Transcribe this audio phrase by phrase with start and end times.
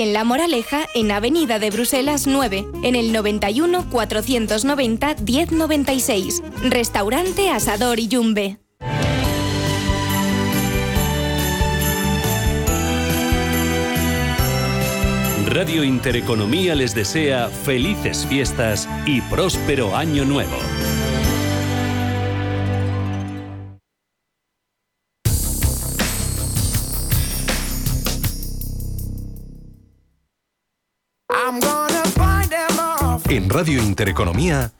[0.00, 6.42] en La Moraleja, en Avenida de Bruselas 9, en el 91 490 1096.
[6.62, 8.58] Restaurante Asador Iyumbe.
[15.46, 20.56] Radio Intereconomía les desea felices fiestas y próspero año nuevo.
[33.50, 34.70] En Radio Intereconomía,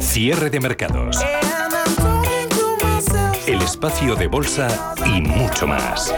[0.00, 1.16] cierre de mercados.
[3.46, 6.12] El espacio de bolsa y mucho más.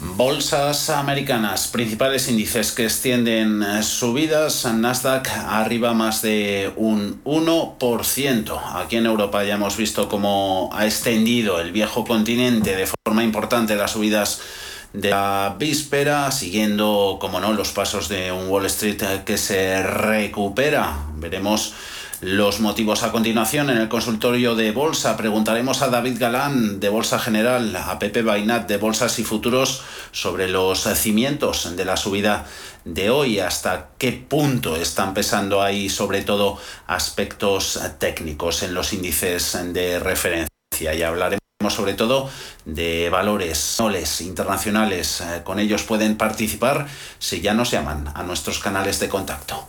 [0.00, 8.60] Bolsas americanas, principales índices que extienden subidas, Nasdaq arriba más de un 1%.
[8.76, 13.76] Aquí en Europa ya hemos visto cómo ha extendido el viejo continente de forma importante
[13.76, 14.40] las subidas
[14.92, 20.96] de la víspera, siguiendo, como no, los pasos de un Wall Street que se recupera.
[21.16, 21.74] Veremos
[22.22, 25.16] los motivos a continuación en el consultorio de Bolsa.
[25.16, 29.82] Preguntaremos a David Galán de Bolsa General, a Pepe Bainat de Bolsas y Futuros
[30.12, 32.46] sobre los cimientos de la subida
[32.84, 39.58] de hoy, hasta qué punto están pesando ahí sobre todo aspectos técnicos en los índices
[39.72, 40.48] de referencia.
[40.80, 42.30] Y hablaremos sobre todo
[42.64, 43.80] de valores
[44.20, 45.20] internacionales.
[45.20, 46.86] Eh, con ellos pueden participar
[47.18, 49.68] si ya nos llaman a nuestros canales de contacto.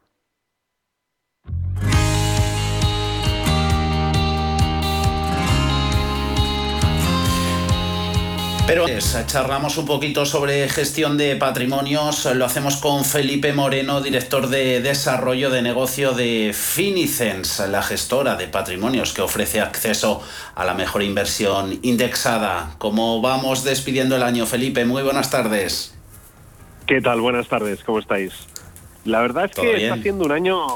[8.67, 8.85] Pero
[9.25, 12.25] charlamos un poquito sobre gestión de patrimonios.
[12.33, 18.47] Lo hacemos con Felipe Moreno, director de desarrollo de negocio de Finicens, la gestora de
[18.47, 20.21] patrimonios que ofrece acceso
[20.55, 22.75] a la mejor inversión indexada.
[22.77, 24.85] ¿Cómo vamos despidiendo el año, Felipe?
[24.85, 25.97] Muy buenas tardes.
[26.85, 27.21] ¿Qué tal?
[27.21, 28.33] Buenas tardes, ¿cómo estáis?
[29.05, 30.67] La verdad es que está siendo un año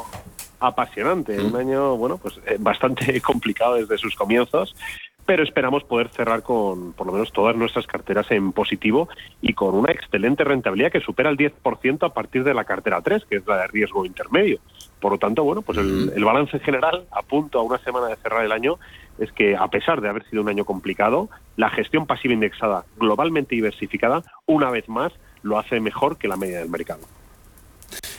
[0.59, 1.57] apasionante, un mm.
[1.57, 4.75] año, bueno, pues eh, bastante complicado desde sus comienzos,
[5.25, 9.09] pero esperamos poder cerrar con por lo menos todas nuestras carteras en positivo
[9.41, 13.25] y con una excelente rentabilidad que supera el 10% a partir de la cartera 3,
[13.25, 14.59] que es la de riesgo intermedio.
[14.99, 18.16] Por lo tanto, bueno, pues el, el balance general, a punto a una semana de
[18.17, 18.77] cerrar el año,
[19.17, 23.55] es que a pesar de haber sido un año complicado, la gestión pasiva indexada globalmente
[23.55, 25.11] diversificada, una vez más,
[25.41, 27.01] lo hace mejor que la media del mercado.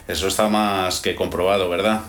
[0.08, 2.02] Eso está más que comprobado, ¿verdad?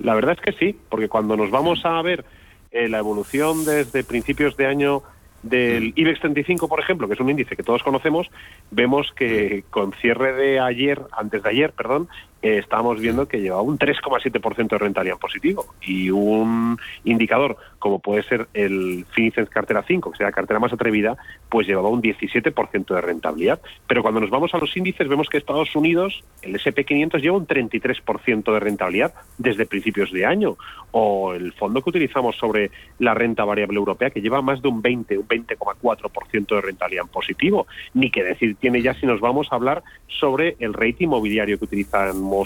[0.00, 2.24] La verdad es que sí, porque cuando nos vamos a ver
[2.70, 5.02] eh, la evolución desde principios de año
[5.42, 5.92] del mm.
[5.96, 8.28] IBEX 35, por ejemplo, que es un índice que todos conocemos,
[8.70, 12.08] vemos que con cierre de ayer, antes de ayer, perdón,
[12.42, 18.22] eh, estábamos viendo que llevaba un 3,7% de rentabilidad positivo y un indicador como puede
[18.22, 21.16] ser el Finicens Cartera 5, que sea la cartera más atrevida,
[21.48, 23.60] pues llevaba un 17% de rentabilidad.
[23.86, 27.46] Pero cuando nos vamos a los índices vemos que Estados Unidos, el SP500 lleva un
[27.46, 30.56] 33% de rentabilidad desde principios de año,
[30.90, 34.82] o el fondo que utilizamos sobre la renta variable europea que lleva más de un
[34.82, 37.66] 20, un 20,4% de rentabilidad en positivo.
[37.94, 41.66] Ni que decir tiene ya si nos vamos a hablar sobre el rating inmobiliario que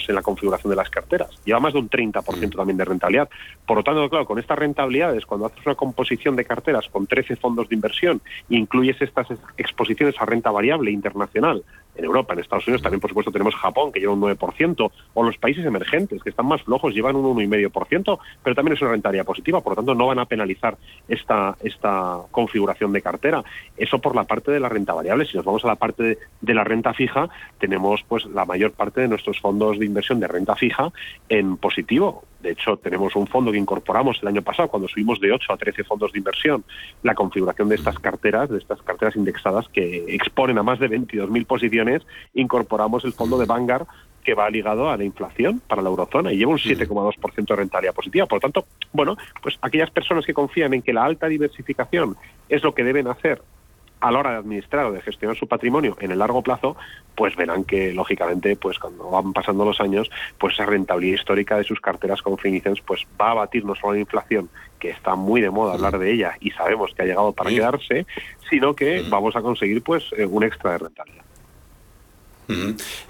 [0.09, 1.31] en la configuración de las carteras.
[1.45, 3.29] Lleva más de un 30% también de rentabilidad.
[3.67, 7.37] Por lo tanto, claro, con estas rentabilidades, cuando haces una composición de carteras con 13
[7.37, 8.21] fondos de inversión
[8.51, 9.27] e incluyes estas
[9.57, 11.65] exposiciones a renta variable internacional,
[11.95, 15.23] en Europa, en Estados Unidos también, por supuesto, tenemos Japón, que lleva un 9%, o
[15.23, 19.27] los países emergentes, que están más flojos, llevan un 1,5%, pero también es una rentabilidad
[19.27, 20.77] positiva, por lo tanto, no van a penalizar
[21.09, 23.45] esta, esta configuración de cartera.
[23.77, 25.27] Eso por la parte de la renta variable.
[25.27, 27.29] Si nos vamos a la parte de, la renta fija,
[27.59, 30.93] tenemos pues la mayor parte de nuestros fondos de inversión de renta fija
[31.29, 32.25] en positivo.
[32.41, 35.57] De hecho, tenemos un fondo que incorporamos el año pasado, cuando subimos de 8 a
[35.57, 36.65] 13 fondos de inversión,
[37.03, 41.47] la configuración de estas carteras, de estas carteras indexadas que exponen a más de 22.000
[41.47, 42.03] posiciones,
[42.35, 43.87] incorporamos el fondo de Vanguard
[44.25, 47.95] que va ligado a la inflación para la eurozona y lleva un 7,2% de rentabilidad
[47.95, 48.27] positiva.
[48.27, 52.17] Por lo tanto, bueno, pues aquellas personas que confían en que la alta diversificación
[52.49, 53.43] es lo que deben hacer
[54.03, 56.77] a la hora de administrar o de gestionar su patrimonio en el largo plazo,
[57.15, 61.65] pues verán que lógicamente, pues cuando van pasando los años, pues esa rentabilidad histórica de
[61.65, 64.51] sus carteras con Finicens, pues va a batir no solo la inflación,
[64.81, 68.05] que está muy de moda hablar de ella y sabemos que ha llegado para quedarse,
[68.51, 71.22] sino que vamos a conseguir pues eh, un extra de rentabilidad.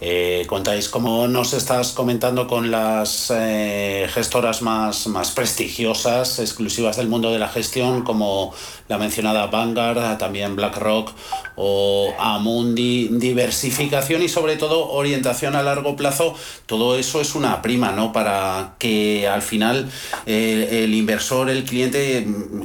[0.00, 7.08] Eh, contáis, como nos estás comentando, con las eh, gestoras más, más prestigiosas, exclusivas del
[7.08, 8.54] mundo de la gestión, como
[8.88, 11.12] la mencionada Vanguard, también BlackRock
[11.56, 16.34] o Amundi, diversificación y sobre todo orientación a largo plazo,
[16.66, 18.12] todo eso es una prima, ¿no?
[18.12, 19.90] Para que al final
[20.26, 22.62] eh, el inversor, el cliente, mm,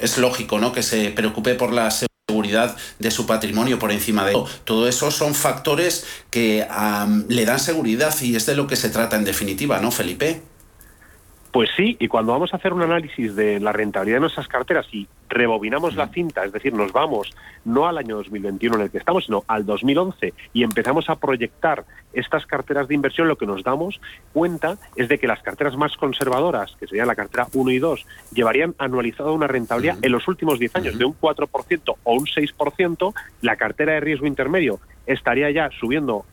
[0.00, 0.72] es lógico, ¿no?
[0.72, 2.13] Que se preocupe por la seguridad
[2.98, 4.48] de su patrimonio por encima de todo.
[4.64, 6.66] Todo eso son factores que
[7.28, 10.42] le dan seguridad y es de lo que se trata en definitiva, ¿no, Felipe?
[11.54, 14.88] Pues sí, y cuando vamos a hacer un análisis de la rentabilidad de nuestras carteras
[14.90, 17.32] y rebobinamos la cinta, es decir, nos vamos
[17.64, 21.84] no al año 2021 en el que estamos, sino al 2011 y empezamos a proyectar
[22.12, 24.00] estas carteras de inversión, lo que nos damos
[24.32, 28.04] cuenta es de que las carteras más conservadoras, que serían la cartera 1 y 2,
[28.32, 33.14] llevarían anualizado una rentabilidad en los últimos 10 años de un 4% o un 6%,
[33.42, 36.24] la cartera de riesgo intermedio estaría ya subiendo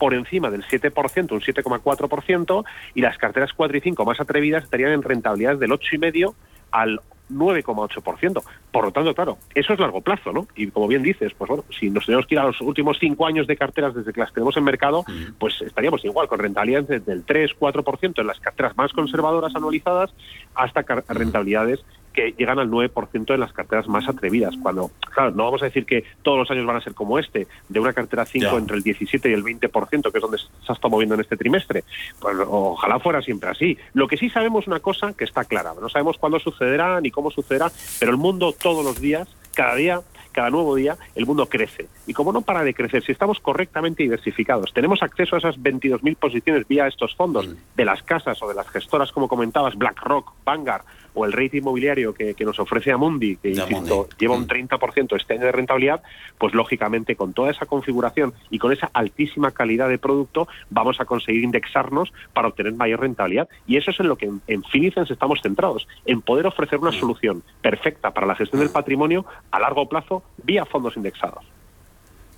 [0.00, 2.64] por encima del 7%, un 7,4%,
[2.94, 6.34] y las carteras 4 y 5 más atrevidas estarían en rentabilidades del 8,5
[6.72, 7.00] al
[7.30, 8.42] 9,8%.
[8.72, 10.48] Por lo tanto, claro, eso es largo plazo, ¿no?
[10.56, 13.26] Y como bien dices, pues bueno, si nos tenemos que ir a los últimos cinco
[13.26, 15.04] años de carteras desde que las tenemos en mercado,
[15.38, 20.12] pues estaríamos igual, con rentabilidades desde el 3-4% en las carteras más conservadoras anualizadas
[20.54, 24.54] hasta rentabilidades que llegan al 9% en las carteras más atrevidas.
[24.62, 27.46] Cuando, claro, no vamos a decir que todos los años van a ser como este,
[27.68, 30.72] de una cartera 5 entre el 17 y el 20%, que es donde se ha
[30.72, 31.84] estado moviendo en este trimestre.
[32.18, 33.78] Pues ojalá fuera siempre así.
[33.94, 37.30] Lo que sí sabemos una cosa que está clara, no sabemos cuándo sucederá ni cómo
[37.30, 40.00] sucederá, pero el mundo todos los días, cada día,
[40.32, 41.88] cada nuevo día, el mundo crece.
[42.06, 46.16] Y como no para de crecer, si estamos correctamente diversificados, tenemos acceso a esas 22.000
[46.16, 47.54] posiciones vía estos fondos mm.
[47.76, 50.84] de las casas o de las gestoras, como comentabas, BlackRock, Vanguard,
[51.14, 55.16] o el rate inmobiliario que, nos ofrece Amundi, que insisto, lleva un 30% mm.
[55.16, 56.02] este año de rentabilidad,
[56.38, 61.04] pues lógicamente con toda esa configuración y con esa altísima calidad de producto vamos a
[61.04, 63.48] conseguir indexarnos para obtener mayor rentabilidad.
[63.66, 66.90] Y eso es en lo que en, en Finicens estamos centrados, en poder ofrecer una
[66.90, 67.00] mm.
[67.00, 71.44] solución perfecta para la gestión del patrimonio a largo plazo vía fondos indexados.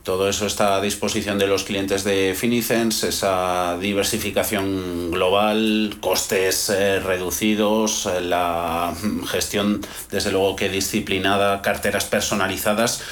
[0.02, 6.98] Todo eso está a disposición de los clientes de Finicens, esa diversificación global, costes eh,
[6.98, 8.92] reducidos, eh, la
[9.28, 13.04] gestión, desde luego que disciplinada, carteras personalizadas.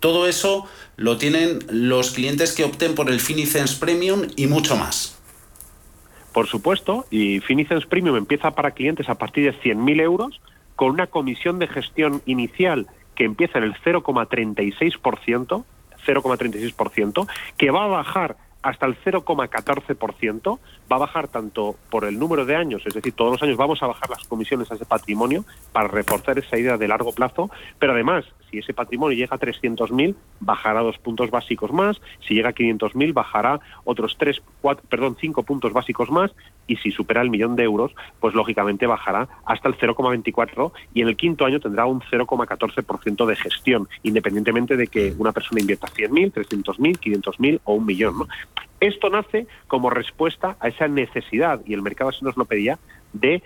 [0.00, 0.66] Todo eso
[0.96, 5.18] lo tienen los clientes que opten por el Finicens Premium y mucho más.
[6.34, 10.42] Por supuesto, y Finicens Premium empieza para clientes a partir de 100.000 euros
[10.76, 15.64] con una comisión de gestión inicial que empieza en el 0,36%,
[16.06, 20.58] 0,36%, que va a bajar hasta el 0,14%,
[20.90, 23.82] va a bajar tanto por el número de años, es decir, todos los años vamos
[23.82, 27.92] a bajar las comisiones a ese patrimonio para reforzar esa idea de largo plazo, pero
[27.92, 32.54] además, si ese patrimonio llega a 300.000, bajará dos puntos básicos más, si llega a
[32.54, 36.34] 500.000, bajará otros tres, cuatro, perdón, cinco puntos básicos más,
[36.66, 41.08] y si supera el millón de euros, pues lógicamente bajará hasta el 0,24 y en
[41.08, 46.32] el quinto año tendrá un 0,14% de gestión, independientemente de que una persona invierta 100.000,
[46.32, 48.14] 300.000, 500.000 o un millón.
[48.80, 52.78] Esto nace como respuesta a esa necesidad, y el mercado así nos lo pedía,
[53.12, 53.42] de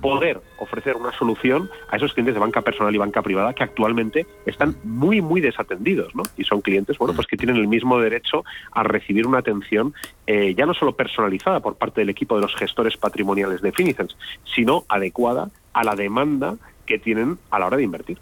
[0.00, 4.26] poder ofrecer una solución a esos clientes de banca personal y banca privada que actualmente
[4.46, 6.22] están muy muy desatendidos ¿no?
[6.36, 9.94] y son clientes bueno pues que tienen el mismo derecho a recibir una atención
[10.26, 14.16] eh, ya no solo personalizada por parte del equipo de los gestores patrimoniales de Finicens
[14.44, 16.56] sino adecuada a la demanda
[16.86, 18.18] que tienen a la hora de invertir.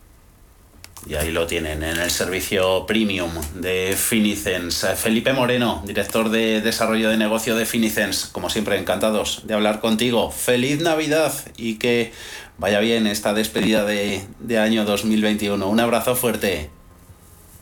[1.07, 4.85] Y ahí lo tienen, en el servicio premium de Finicens.
[4.85, 8.26] Eh, Felipe Moreno, director de desarrollo de negocio de Finicens.
[8.26, 10.31] Como siempre, encantados de hablar contigo.
[10.31, 12.12] Feliz Navidad y que
[12.59, 15.67] vaya bien esta despedida de, de año 2021.
[15.67, 16.71] Un abrazo fuerte.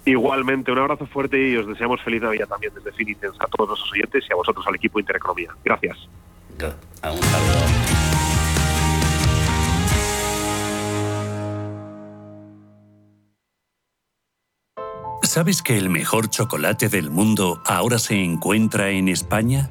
[0.07, 3.93] Igualmente, un abrazo fuerte y os deseamos feliz Navidad también desde Finicens a todos los
[3.93, 5.51] oyentes y a vosotros, al equipo Intereconomía.
[5.65, 5.99] Gracias.
[7.03, 7.86] Un saludo.
[15.37, 19.71] ¿Sabes que el mejor chocolate del mundo ahora se encuentra en España?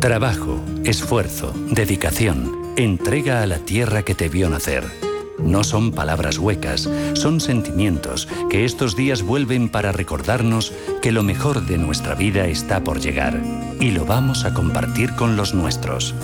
[0.00, 4.84] Trabajo, esfuerzo, dedicación, entrega a la tierra que te vio nacer.
[5.38, 11.66] No son palabras huecas, son sentimientos que estos días vuelven para recordarnos que lo mejor
[11.66, 13.42] de nuestra vida está por llegar
[13.80, 16.14] y lo vamos a compartir con los nuestros.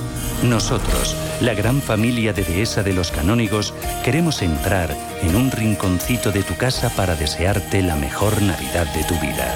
[0.45, 6.45] Nosotros, la gran familia de Dehesa de los Canónigos, queremos entrar en un rinconcito de
[6.45, 9.53] tu casa para desearte la mejor Navidad de tu vida.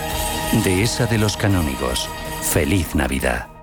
[0.65, 2.09] Dehesa de los Canónigos,
[2.43, 3.58] feliz Navidad.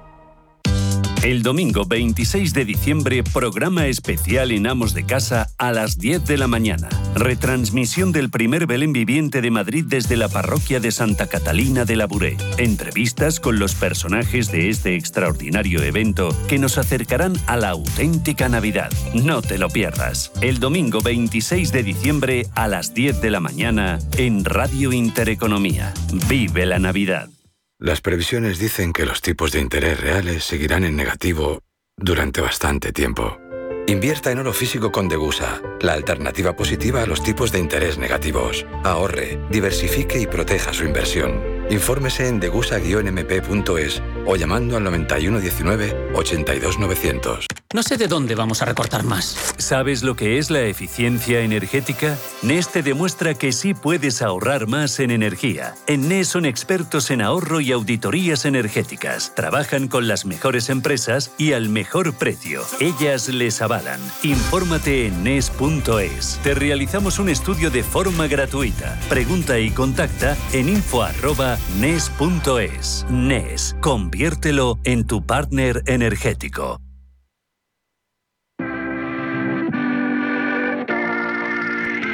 [1.24, 6.38] El domingo 26 de diciembre, programa especial en Amos de Casa a las 10 de
[6.38, 6.88] la mañana.
[7.15, 12.05] Retransmisión del primer Belén viviente de Madrid desde la parroquia de Santa Catalina de la
[12.05, 12.38] Buré.
[12.57, 18.91] Entrevistas con los personajes de este extraordinario evento que nos acercarán a la auténtica Navidad.
[19.13, 20.31] No te lo pierdas.
[20.41, 25.93] El domingo 26 de diciembre a las 10 de la mañana en Radio Intereconomía.
[26.29, 27.29] Vive la Navidad.
[27.77, 31.60] Las previsiones dicen que los tipos de interés reales seguirán en negativo
[31.98, 33.38] durante bastante tiempo.
[33.88, 38.65] Invierta en oro físico con Degusa, la alternativa positiva a los tipos de interés negativos.
[38.86, 41.55] Ahorre, diversifique y proteja su inversión.
[41.69, 47.48] Infórmese en degusa-mp.es o llamando al 9119 82900.
[47.74, 49.53] No sé de dónde vamos a recortar más.
[49.57, 52.17] ¿Sabes lo que es la eficiencia energética?
[52.41, 55.75] NES te demuestra que sí puedes ahorrar más en energía.
[55.86, 59.36] En NES son expertos en ahorro y auditorías energéticas.
[59.36, 62.62] Trabajan con las mejores empresas y al mejor precio.
[62.79, 64.00] Ellas les avalan.
[64.24, 66.39] Infórmate en NES.es.
[66.43, 68.98] Te realizamos un estudio de forma gratuita.
[69.10, 71.03] Pregunta y contacta en info
[71.80, 73.06] nes.es.
[73.10, 76.85] NES, conviértelo en tu partner energético.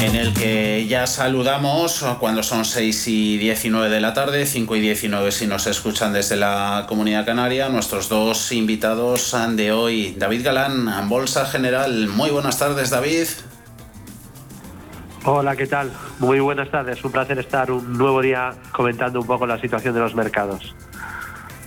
[0.00, 4.80] En el que ya saludamos cuando son 6 y 19 de la tarde, 5 y
[4.80, 11.08] 19 si nos escuchan desde la Comunidad Canaria, nuestros dos invitados de hoy, David Galán,
[11.08, 12.08] Bolsa General.
[12.08, 13.26] Muy buenas tardes, David.
[15.24, 15.92] Hola, ¿qué tal?
[16.18, 17.04] Muy buenas tardes.
[17.04, 20.74] Un placer estar un nuevo día comentando un poco la situación de los mercados.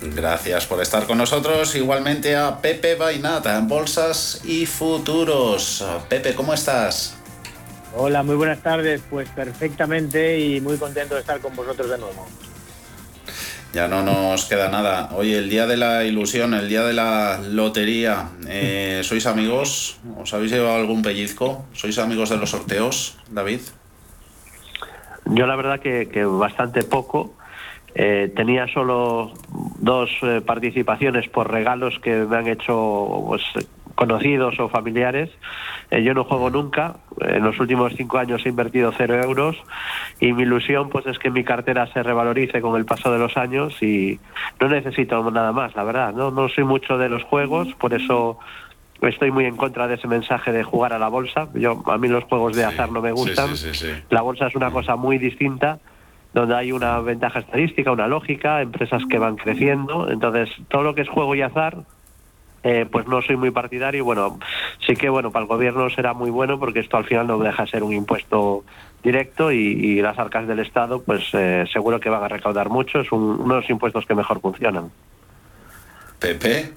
[0.01, 1.75] Gracias por estar con nosotros.
[1.75, 5.85] Igualmente a Pepe Bainata, Bolsas y Futuros.
[6.09, 7.17] Pepe, ¿cómo estás?
[7.95, 9.03] Hola, muy buenas tardes.
[9.09, 12.25] Pues perfectamente y muy contento de estar con vosotros de nuevo.
[13.71, 15.09] Ya no nos queda nada.
[15.15, 18.29] Hoy el día de la ilusión, el día de la lotería.
[18.47, 19.99] Eh, ¿Sois amigos?
[20.19, 21.65] ¿Os habéis llevado algún pellizco?
[21.73, 23.61] ¿Sois amigos de los sorteos, David?
[25.25, 27.35] Yo la verdad que, bastante poco.
[27.95, 29.33] Eh, tenía solo
[29.77, 33.43] dos eh, participaciones por regalos que me han hecho pues,
[33.95, 35.29] conocidos o familiares.
[35.91, 36.97] Eh, yo no juego nunca.
[37.21, 39.57] En los últimos cinco años he invertido cero euros
[40.19, 43.37] y mi ilusión pues es que mi cartera se revalorice con el paso de los
[43.37, 44.19] años y
[44.59, 46.13] no necesito nada más, la verdad.
[46.13, 48.39] No, no soy mucho de los juegos, por eso
[49.01, 51.49] estoy muy en contra de ese mensaje de jugar a la bolsa.
[51.53, 53.49] Yo a mí los juegos de azar no me gustan.
[54.09, 55.79] la bolsa es una cosa muy distinta
[56.33, 60.09] donde hay una ventaja estadística, una lógica, empresas que van creciendo.
[60.09, 61.83] Entonces, todo lo que es juego y azar,
[62.63, 64.05] eh, pues no soy muy partidario.
[64.05, 64.39] Bueno,
[64.85, 67.63] sí que bueno, para el gobierno será muy bueno porque esto al final no deja
[67.63, 68.63] de ser un impuesto
[69.03, 73.01] directo y, las arcas del Estado, pues eh, seguro que van a recaudar mucho.
[73.01, 74.91] Es uno de los impuestos que mejor funcionan.
[76.19, 76.71] Pepe.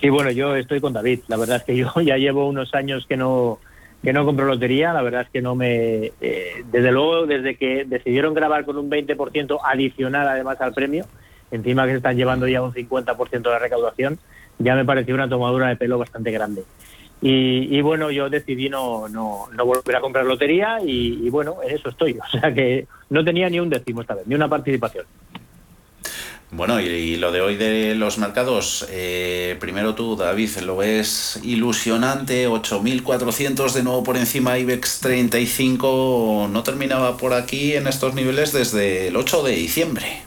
[0.00, 1.20] Sí, bueno, yo estoy con David.
[1.28, 3.60] La verdad es que yo ya llevo unos años que no
[4.02, 6.10] que no compro lotería, la verdad es que no me...
[6.20, 11.06] Eh, desde luego, desde que decidieron grabar con un 20% adicional además al premio,
[11.52, 14.18] encima que se están llevando ya un 50% de la recaudación,
[14.58, 16.64] ya me pareció una tomadura de pelo bastante grande.
[17.24, 21.76] Y, bueno, yo decidí no, no, no, volver a comprar lotería y, y bueno, en
[21.76, 22.18] eso estoy.
[22.18, 25.04] O sea que no tenía ni un décimo esta vez, ni una participación.
[26.54, 32.46] Bueno, y, lo de hoy de los mercados, eh, primero tú, David, lo ves ilusionante,
[32.46, 39.08] 8.400 de nuevo por encima, IBEX 35, no terminaba por aquí en estos niveles desde
[39.08, 40.24] el 8 de diciembre.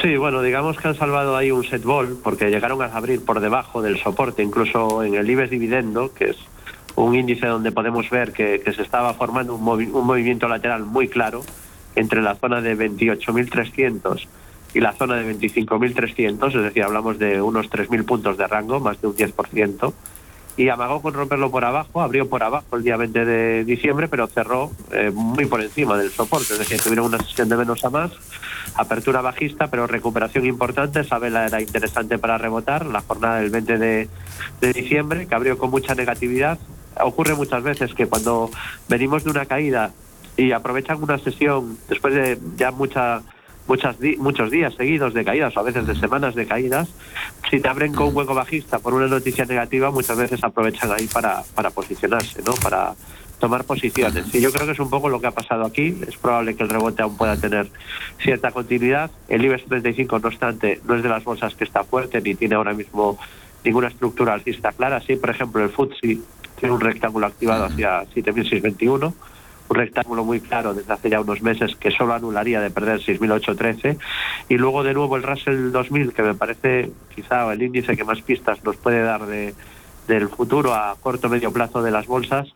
[0.00, 3.40] Sí, bueno, digamos que han salvado ahí un set ball porque llegaron a abrir por
[3.40, 6.36] debajo del soporte, incluso en el IBEX dividendo, que es
[6.94, 11.42] un índice donde podemos ver que, se estaba formando un movimiento lateral muy claro
[11.96, 14.26] entre la zona de 28.300
[14.72, 19.00] y la zona de 25.300, es decir, hablamos de unos 3.000 puntos de rango, más
[19.00, 19.92] de un 10%,
[20.56, 24.26] y amagó con romperlo por abajo, abrió por abajo el día 20 de diciembre, pero
[24.28, 27.90] cerró eh, muy por encima del soporte, es decir, tuvieron una sesión de menos a
[27.90, 28.12] más,
[28.74, 33.78] apertura bajista, pero recuperación importante, esa vela era interesante para rebotar, la jornada del 20
[33.78, 34.08] de,
[34.60, 36.58] de diciembre, que abrió con mucha negatividad.
[37.00, 38.50] Ocurre muchas veces que cuando
[38.88, 39.92] venimos de una caída
[40.36, 43.22] y aprovechan una sesión después de ya mucha,
[43.66, 46.88] muchas muchos días seguidos de caídas o a veces de semanas de caídas,
[47.50, 51.06] si te abren con un hueco bajista por una noticia negativa, muchas veces aprovechan ahí
[51.06, 52.54] para, para posicionarse, ¿no?
[52.54, 52.94] Para
[53.40, 54.32] tomar posiciones.
[54.32, 55.98] Y yo creo que es un poco lo que ha pasado aquí.
[56.06, 57.68] Es probable que el rebote aún pueda tener
[58.18, 59.10] cierta continuidad.
[59.28, 62.54] El IBEX 35, no obstante, no es de las bolsas que está fuerte ni tiene
[62.54, 63.18] ahora mismo
[63.64, 65.00] ninguna estructura alcista clara.
[65.00, 66.18] Sí, por ejemplo, el FTSE
[66.58, 69.12] tiene un rectángulo activado hacia 7.621
[69.70, 73.98] un rectángulo muy claro desde hace ya unos meses que solo anularía de perder 6.813
[74.48, 78.20] y luego de nuevo el Russell 2000 que me parece quizá el índice que más
[78.20, 79.54] pistas nos puede dar de,
[80.08, 82.52] del futuro a corto medio plazo de las bolsas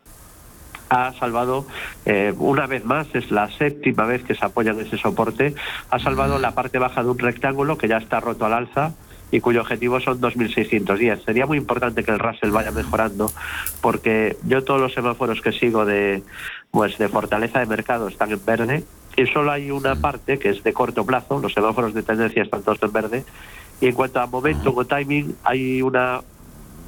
[0.89, 1.67] ha salvado
[2.05, 5.55] eh, una vez más, es la séptima vez que se apoya en ese soporte,
[5.91, 8.93] ha salvado la parte baja de un rectángulo que ya está roto al alza
[9.31, 11.25] y cuyo objetivo son 2.610.
[11.25, 13.33] Sería muy importante que el Russell vaya mejorando
[13.81, 16.23] porque yo todos los semáforos que sigo de,
[16.71, 18.85] pues de fortaleza de mercado están en verde
[19.17, 22.63] y solo hay una parte que es de corto plazo, los semáforos de tendencia están
[22.63, 23.25] todos en verde.
[23.81, 26.21] Y en cuanto a momento o timing hay una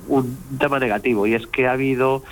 [0.09, 2.23] un tema negativo y es que ha habido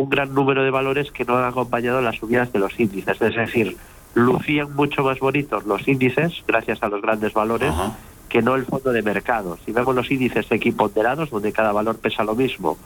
[0.00, 3.36] un gran número de valores que no han acompañado las subidas de los índices, es
[3.36, 3.76] decir,
[4.14, 7.72] lucían mucho más bonitos los índices gracias a los grandes valores
[8.28, 9.56] que no el fondo de mercado.
[9.64, 12.76] Si vemos los índices equiponderados donde cada valor pesa lo mismo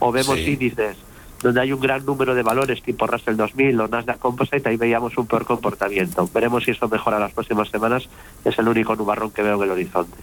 [0.00, 0.96] o vemos índices
[1.40, 5.16] donde hay un gran número de valores tipo Russell 2000 o Nasdaq Composite, ahí veíamos
[5.18, 6.28] un peor comportamiento.
[6.34, 8.08] Veremos si esto mejora las próximas semanas,
[8.44, 10.16] es el único nubarrón que veo en el horizonte.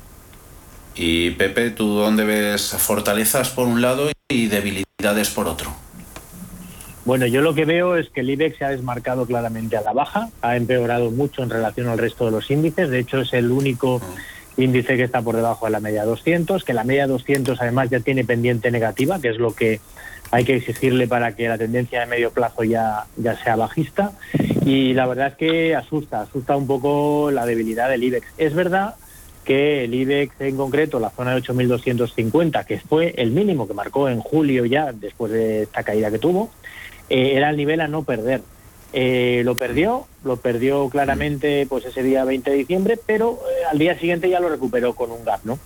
[0.95, 5.73] Y Pepe, ¿tú dónde ves fortalezas por un lado y debilidades por otro?
[7.05, 9.91] Bueno, yo lo que veo es que el IBEX se ha desmarcado claramente a la
[9.91, 13.51] baja, ha empeorado mucho en relación al resto de los índices, de hecho es el
[13.51, 14.01] único
[14.55, 17.99] índice que está por debajo de la media 200, que la media 200 además ya
[17.99, 19.81] tiene pendiente negativa, que es lo que
[20.31, 24.13] hay que exigirle para que la tendencia de medio plazo ya, ya sea bajista.
[24.65, 28.27] Y la verdad es que asusta, asusta un poco la debilidad del IBEX.
[28.37, 28.95] Es verdad
[29.43, 34.09] que el IBEX en concreto, la zona de 8.250, que fue el mínimo que marcó
[34.09, 36.49] en julio ya después de esta caída que tuvo,
[37.13, 38.41] eh, era el nivel a no perder.
[38.91, 43.78] Eh, lo perdió, lo perdió claramente pues ese día 20 de diciembre, pero eh, al
[43.78, 45.60] día siguiente ya lo recuperó con un gap, ¿no?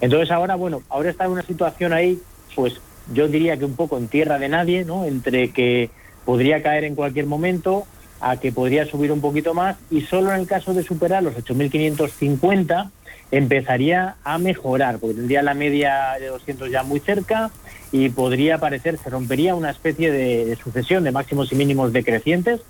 [0.00, 2.20] Entonces ahora, bueno, ahora está en una situación ahí,
[2.54, 2.80] pues
[3.12, 5.04] yo diría que un poco en tierra de nadie, ¿no?
[5.04, 5.90] Entre que
[6.24, 7.84] podría caer en cualquier momento
[8.20, 11.34] a que podría subir un poquito más y solo en el caso de superar los
[11.34, 12.90] 8.550
[13.32, 17.50] empezaría a mejorar, porque tendría la media de 200 ya muy cerca
[17.90, 22.60] y podría aparecer, se rompería una especie de, sucesión de máximos y mínimos decrecientes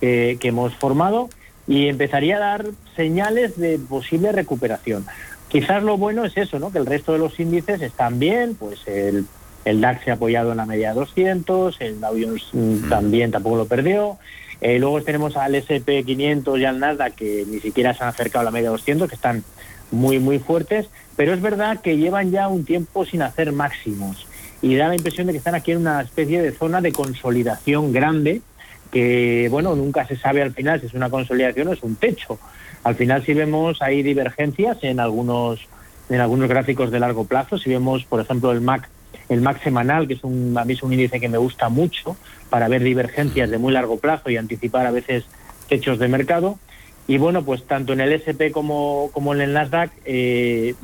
[0.00, 1.28] que hemos formado
[1.68, 5.06] y empezaría a dar señales de posible recuperación.
[5.48, 6.72] Quizás lo bueno es eso, ¿no?
[6.72, 9.26] que el resto de los índices están bien, pues el,
[9.64, 13.30] el DAX se ha apoyado en la media de 200, el Dow Jones mm, también
[13.30, 14.18] tampoco lo perdió.
[14.60, 18.44] Eh, luego tenemos al SP500 y al Nasdaq que ni siquiera se han acercado a
[18.44, 19.44] la media de 200, que están
[19.92, 24.26] muy, muy fuertes, pero es verdad que llevan ya un tiempo sin hacer máximos
[24.60, 27.92] y da la impresión de que están aquí en una especie de zona de consolidación
[27.92, 28.42] grande
[28.90, 32.38] que, bueno, nunca se sabe al final si es una consolidación o es un techo.
[32.84, 35.60] Al final si vemos hay divergencias en algunos
[36.08, 38.88] en algunos gráficos de largo plazo, si vemos por ejemplo el MAC
[39.28, 42.16] el MAC semanal, que es un, a mí es un índice que me gusta mucho
[42.50, 45.24] para ver divergencias de muy largo plazo y anticipar a veces
[45.68, 46.58] techos de mercado.
[47.06, 50.74] Y bueno, pues tanto en el SP como, como en el Nasdaq eh,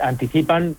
[0.00, 0.76] anticipan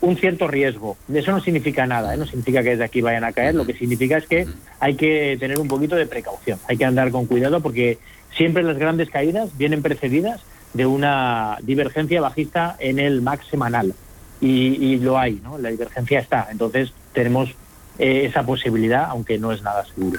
[0.00, 0.96] un cierto riesgo.
[1.12, 2.16] Eso no significa nada, ¿eh?
[2.16, 4.46] no significa que desde aquí vayan a caer, lo que significa es que
[4.78, 7.98] hay que tener un poquito de precaución, hay que andar con cuidado porque
[8.34, 10.40] siempre las grandes caídas vienen precedidas
[10.72, 13.94] de una divergencia bajista en el MAX semanal.
[14.42, 15.58] Y, lo hay, ¿no?
[15.58, 16.48] La divergencia está.
[16.50, 17.50] Entonces tenemos
[17.98, 20.18] eh, esa posibilidad, aunque no es nada seguro.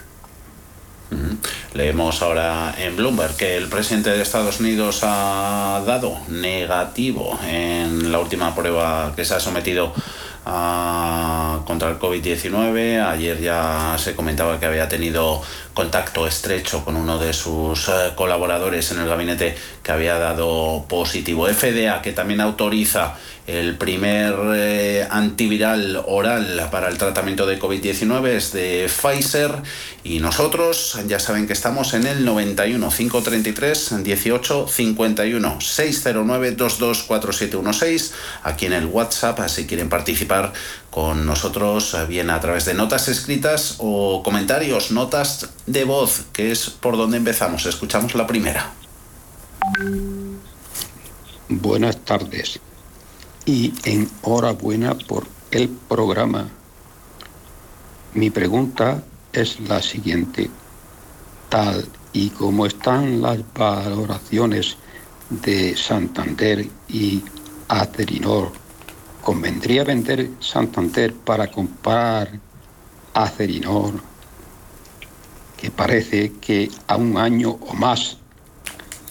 [1.74, 8.20] Leemos ahora en Bloomberg que el presidente de Estados Unidos ha dado negativo en la
[8.20, 9.94] última prueba que se ha sometido
[10.44, 13.02] contra el COVID-19.
[13.08, 15.42] Ayer ya se comentaba que había tenido
[15.74, 21.48] contacto estrecho con uno de sus eh, colaboradores en el gabinete que había dado positivo.
[21.48, 23.16] FDA, que también autoriza
[23.48, 29.52] el primer eh, antiviral oral para el tratamiento de COVID-19 es de Pfizer
[30.04, 38.68] y nosotros ya saben que estamos en el 91 533 18 51 609 224716 aquí
[38.68, 40.54] en el WhatsApp si quieren participar
[40.92, 46.70] con nosotros bien a través de notas escritas o comentarios, notas de voz, que es
[46.70, 47.66] por donde empezamos.
[47.66, 48.72] Escuchamos la primera.
[51.48, 52.60] Buenas tardes
[53.46, 56.50] y enhorabuena por el programa.
[58.14, 59.02] Mi pregunta
[59.32, 60.50] es la siguiente.
[61.50, 64.76] Tal y como están las valoraciones
[65.30, 67.24] de Santander y
[67.70, 68.52] Acerinor,
[69.22, 72.40] ¿convendría vender Santander para comprar
[73.14, 73.94] Acerinor,
[75.58, 78.18] que parece que a un año o más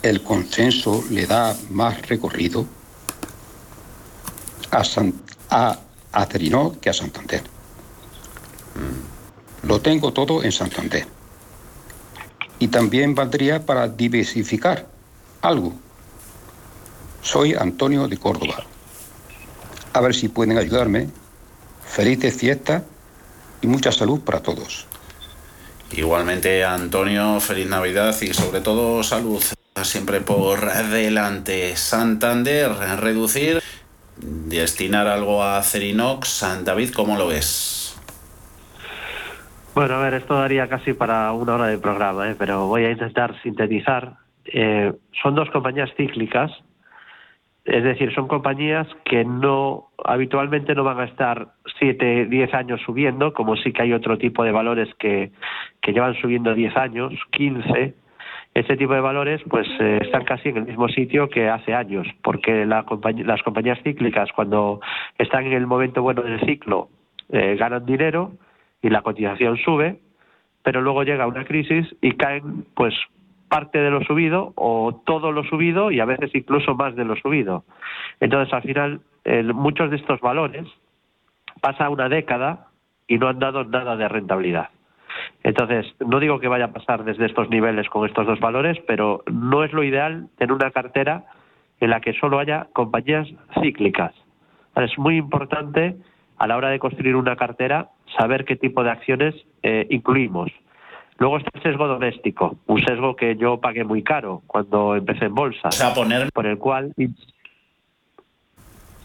[0.03, 2.67] el consenso le da más recorrido?
[4.71, 5.15] a, San,
[5.51, 5.79] a,
[6.81, 7.43] que a Santander.
[9.63, 11.07] Lo tengo todo en Santander.
[12.59, 14.87] Y también valdría para diversificar
[15.43, 15.73] algo.
[17.23, 18.65] Soy Antonio de Córdoba.
[19.93, 21.09] A ver si pueden ayudarme.
[21.85, 22.83] Felices fiestas
[23.61, 24.87] y mucha salud para todos.
[25.93, 29.43] Igualmente, Antonio, feliz Navidad y sobre todo salud
[29.83, 31.77] siempre por delante.
[31.77, 33.61] Santander, reducir
[34.17, 36.45] destinar algo a Cerinox.
[36.65, 37.99] David, ¿cómo lo ves?
[39.75, 42.37] Bueno, a ver, esto daría casi para una hora de programa, ¿eh?
[42.39, 44.15] pero voy a intentar sintetizar.
[44.45, 46.51] Eh, son dos compañías cíclicas,
[47.65, 53.33] es decir, son compañías que no habitualmente no van a estar 7, 10 años subiendo,
[53.33, 55.31] como sí que hay otro tipo de valores que,
[55.83, 57.95] que llevan subiendo 10 años, 15,
[58.55, 62.07] ese tipo de valores pues eh, están casi en el mismo sitio que hace años,
[62.23, 64.81] porque las compañías cíclicas cuando
[65.19, 66.89] están en el momento bueno del ciclo
[67.31, 68.33] eh, ganan dinero
[68.83, 70.01] y la cotización sube,
[70.63, 72.95] pero luego llega una crisis y caen pues
[73.51, 77.17] parte de lo subido o todo lo subido y a veces incluso más de lo
[77.17, 77.65] subido.
[78.21, 79.01] Entonces al final
[79.53, 80.67] muchos de estos valores
[81.61, 82.69] pasa una década
[83.07, 84.71] y no han dado nada de rentabilidad.
[85.43, 89.23] Entonces, no digo que vaya a pasar desde estos niveles con estos dos valores, pero
[89.31, 91.25] no es lo ideal tener una cartera
[91.81, 93.29] en la que solo haya compañías
[93.61, 94.15] cíclicas.
[94.77, 95.97] Es muy importante
[96.39, 100.51] a la hora de construir una cartera saber qué tipo de acciones eh, incluimos.
[101.21, 105.35] Luego está el sesgo doméstico, un sesgo que yo pagué muy caro cuando empecé en
[105.35, 106.33] bolsa, o sea, poner...
[106.33, 106.95] por el cual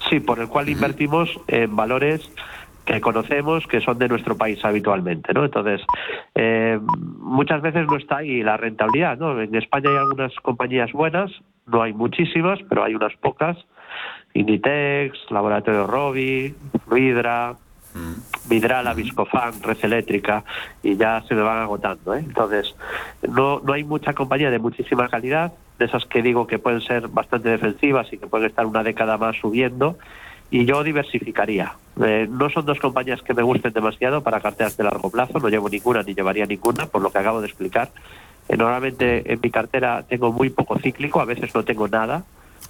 [0.09, 2.31] sí, por el cual invertimos en valores
[2.85, 5.43] que conocemos que son de nuestro país habitualmente, ¿no?
[5.43, 5.81] Entonces,
[6.35, 6.79] eh,
[7.19, 9.41] muchas veces no está ahí la rentabilidad, ¿no?
[9.41, 11.31] En España hay algunas compañías buenas,
[11.65, 13.57] no hay muchísimas, pero hay unas pocas,
[14.33, 17.64] Inditex, Laboratorio Robi, mm.
[18.47, 20.43] Vidrala, Viscofan, Red Eléctrica,
[20.83, 22.19] y ya se me van agotando, ¿eh?
[22.19, 22.75] Entonces,
[23.27, 27.07] no, no hay mucha compañía de muchísima calidad, de esas que digo que pueden ser
[27.07, 29.97] bastante defensivas y que pueden estar una década más subiendo,
[30.51, 31.73] y yo diversificaría.
[32.03, 35.49] Eh, no son dos compañías que me gusten demasiado para carteras de largo plazo, no
[35.49, 37.89] llevo ninguna ni llevaría ninguna, por lo que acabo de explicar,
[38.47, 42.25] Eh, normalmente en mi cartera tengo muy poco cíclico, a veces no tengo nada,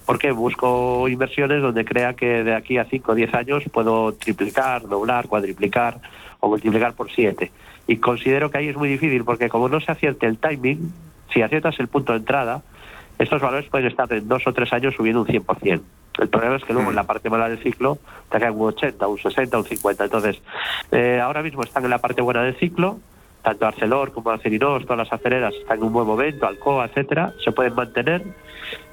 [0.06, 4.86] porque busco inversiones donde crea que de aquí a 5 o 10 años puedo triplicar,
[4.88, 6.00] doblar, cuadriplicar
[6.40, 7.50] o multiplicar por 7.
[7.88, 10.92] Y considero que ahí es muy difícil porque como no se acierte el timing,
[11.34, 12.62] si aciertas el punto de entrada,
[13.18, 15.80] estos valores pueden estar en dos o tres años subiendo un 100%.
[16.18, 17.06] El problema es que luego en la mm.
[17.06, 17.98] parte mala del ciclo
[18.30, 20.04] te caen un 80, un 60, un 50.
[20.04, 20.40] Entonces,
[20.92, 23.00] eh, ahora mismo están en la parte buena del ciclo,
[23.42, 27.52] tanto Arcelor como Acerinos, todas las acereras están en un buen momento, Alcoa, etcétera, se
[27.52, 28.22] pueden mantener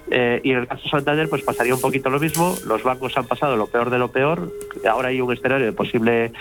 [0.10, 2.56] eh, y en el caso de Santander, pues pasaría un poquito lo mismo.
[2.68, 4.52] Los bancos han pasado lo peor de lo peor.
[4.90, 6.32] Ahora hay un escenario de posible,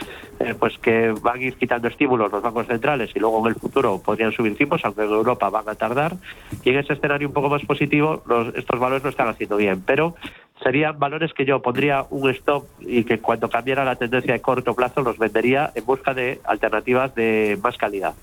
[0.41, 3.61] eh, pues que van a ir quitando estímulos los bancos centrales y luego en el
[3.61, 6.17] futuro podrían subir tipos, aunque en Europa van a tardar.
[6.65, 8.23] Y en ese escenario un poco más positivo,
[8.55, 9.83] estos valores no están haciendo bien.
[9.87, 10.17] Pero
[10.63, 14.75] serían valores que yo pondría un stop y que cuando cambiara la tendencia de corto
[14.75, 18.15] plazo los vendería en busca de alternativas de más calidad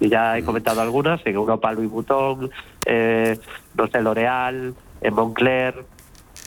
[0.00, 2.50] y ya he comentado algunas, en Europa Louis Vuitton,
[2.84, 3.38] eh,
[3.76, 5.84] no sé, L'Oreal, en Moncler,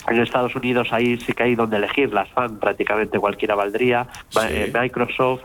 [0.08, 4.08] en Estados Unidos ahí sí que hay donde elegir, las fan prácticamente cualquiera valdría,
[4.50, 5.42] eh, Microsoft,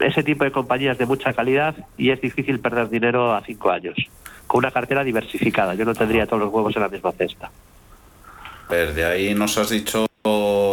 [0.00, 3.96] ese tipo de compañías de mucha calidad y es difícil perder dinero a cinco años,
[4.46, 7.50] con una cartera diversificada, yo no tendría todos los huevos en la misma cesta.
[8.68, 10.09] De ahí nos has dicho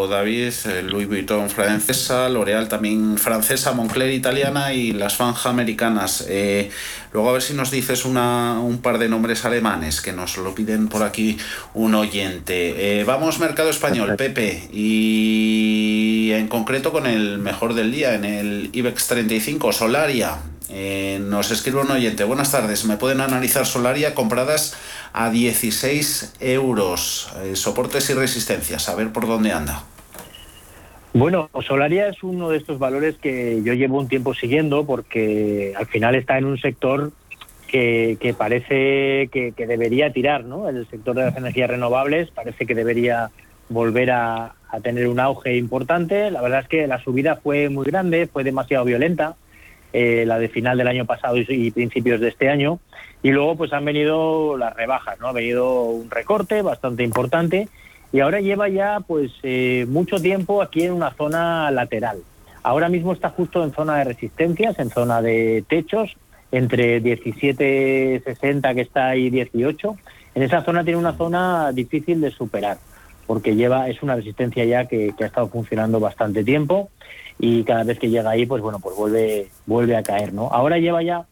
[0.09, 6.25] David, eh, Louis Vuitton francesa, L'Oreal también francesa, Moncler italiana y las Fanja americanas.
[6.27, 6.69] Eh,
[7.13, 10.55] luego a ver si nos dices una, un par de nombres alemanes que nos lo
[10.55, 11.37] piden por aquí
[11.73, 12.99] un oyente.
[12.99, 18.69] Eh, vamos mercado español, Pepe, y en concreto con el mejor del día, en el
[18.73, 20.37] IBEX 35, Solaria.
[21.19, 24.75] nos escribe un oyente, buenas tardes, ¿me pueden analizar Solaria compradas
[25.13, 27.31] a 16 euros?
[27.53, 29.83] soportes y resistencias, a ver por dónde anda.
[31.13, 35.87] Bueno, Solaria es uno de estos valores que yo llevo un tiempo siguiendo porque al
[35.87, 37.11] final está en un sector
[37.67, 40.69] que, parece que, debería tirar, ¿no?
[40.69, 43.29] El sector de las energías renovables parece que debería
[43.69, 46.29] volver a, tener un auge importante.
[46.29, 49.35] La verdad es que la subida fue muy grande, fue demasiado violenta,
[49.93, 52.79] eh, la de final del año pasado y, y, principios de este año.
[53.23, 55.27] Y luego pues han venido las rebajas, ¿no?
[55.27, 57.67] Ha venido un recorte bastante importante
[58.11, 62.19] y ahora lleva ya pues eh, mucho tiempo aquí en una zona lateral.
[62.63, 66.15] Ahora mismo está justo en zona de resistencias, en zona de techos,
[66.51, 69.95] entre 17,60 que está ahí 18.
[70.35, 72.77] En esa zona tiene una zona difícil de superar,
[73.27, 76.89] porque lleva es una resistencia ya que, ha estado funcionando bastante tiempo
[77.37, 80.47] y cada vez que llega ahí, pues bueno, pues vuelve vuelve a caer, ¿no?
[80.51, 81.25] Ahora lleva ya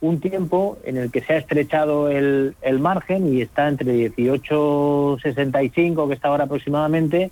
[0.00, 6.08] un tiempo en el que se ha estrechado el, el margen y está entre 18,65
[6.08, 7.30] que está ahora aproximadamente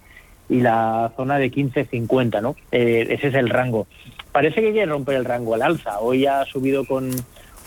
[0.51, 2.57] y la zona de 15,50, ¿no?
[2.73, 3.87] Eh, ese es el rango.
[4.33, 6.01] Parece que quiere romper el rango al alza.
[6.01, 7.11] Hoy ha subido con,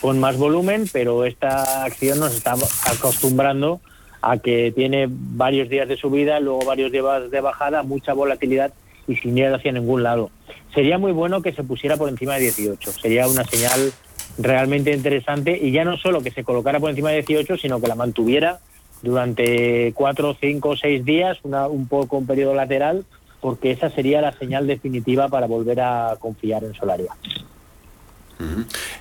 [0.02, 2.56] con más volumen, pero esta acción nos está
[2.88, 3.82] acostumbrando
[4.21, 8.73] a que tiene varios días de subida, luego varios días de bajada, mucha volatilidad
[9.07, 10.29] y sin ir hacia ningún lado.
[10.73, 12.91] Sería muy bueno que se pusiera por encima de 18.
[12.93, 13.91] Sería una señal
[14.38, 17.88] realmente interesante y ya no solo que se colocara por encima de 18, sino que
[17.88, 18.60] la mantuviera
[19.01, 23.03] durante cuatro, cinco, seis días, una, un poco un periodo lateral,
[23.39, 27.12] porque esa sería la señal definitiva para volver a confiar en Solaria.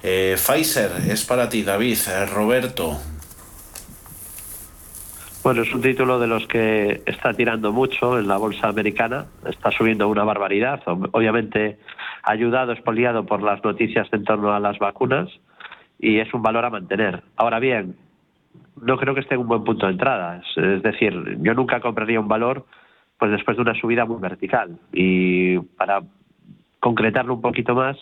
[0.02, 1.98] Eh, Pfizer es para ti, David.
[2.08, 2.98] Eh, Roberto.
[5.42, 9.70] Bueno, es un título de los que está tirando mucho en la bolsa americana, está
[9.70, 10.82] subiendo una barbaridad.
[10.86, 11.78] Obviamente
[12.22, 15.30] ayudado, expoliado por las noticias en torno a las vacunas
[15.98, 17.22] y es un valor a mantener.
[17.36, 17.96] Ahora bien,
[18.82, 20.42] no creo que esté en un buen punto de entrada.
[20.56, 22.66] Es, decir, yo nunca compraría un valor
[23.18, 24.78] pues después de una subida muy vertical.
[24.92, 26.02] Y para
[26.80, 27.96] concretarlo un poquito más,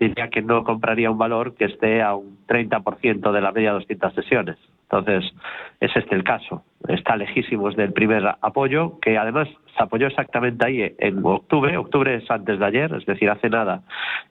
[0.00, 3.78] diría que no compraría un valor que esté a un 30% de la media de
[3.78, 4.58] 200 sesiones.
[4.92, 5.32] Entonces,
[5.80, 6.64] es este el caso.
[6.86, 11.76] Está lejísimos del primer apoyo, que además se apoyó exactamente ahí en octubre.
[11.78, 13.82] Octubre es antes de ayer, es decir, hace nada.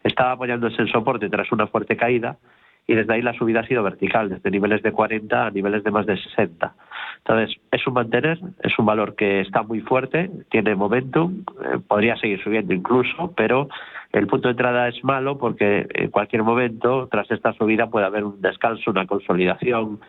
[0.03, 2.37] Estaba apoyándose en soporte tras una fuerte caída
[2.85, 5.91] y desde ahí la subida ha sido vertical, desde niveles de 40 a niveles de
[5.91, 6.73] más de 60.
[7.19, 12.17] Entonces, es un mantener, es un valor que está muy fuerte, tiene momentum, eh, podría
[12.17, 13.67] seguir subiendo incluso, pero
[14.13, 18.25] el punto de entrada es malo porque en cualquier momento, tras esta subida, puede haber
[18.25, 19.99] un descanso, una consolidación,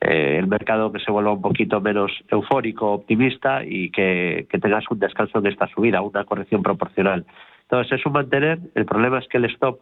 [0.00, 4.84] eh, el mercado que se vuelva un poquito menos eufórico, optimista y que, que tengas
[4.90, 7.24] un descanso en esta subida, una corrección proporcional.
[7.62, 8.58] Entonces, es un mantener.
[8.74, 9.80] El problema es que el stop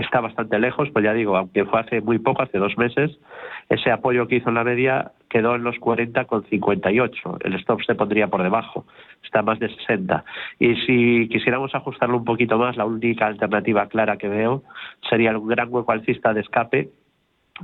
[0.00, 3.18] está bastante lejos, pues ya digo, aunque fue hace muy poco, hace dos meses,
[3.68, 7.38] ese apoyo que hizo en la media quedó en los 40 con 58.
[7.40, 8.86] El stop se pondría por debajo,
[9.22, 10.24] está más de 60.
[10.58, 14.62] Y si quisiéramos ajustarlo un poquito más, la única alternativa clara que veo
[15.08, 16.90] sería un gran hueco alcista de escape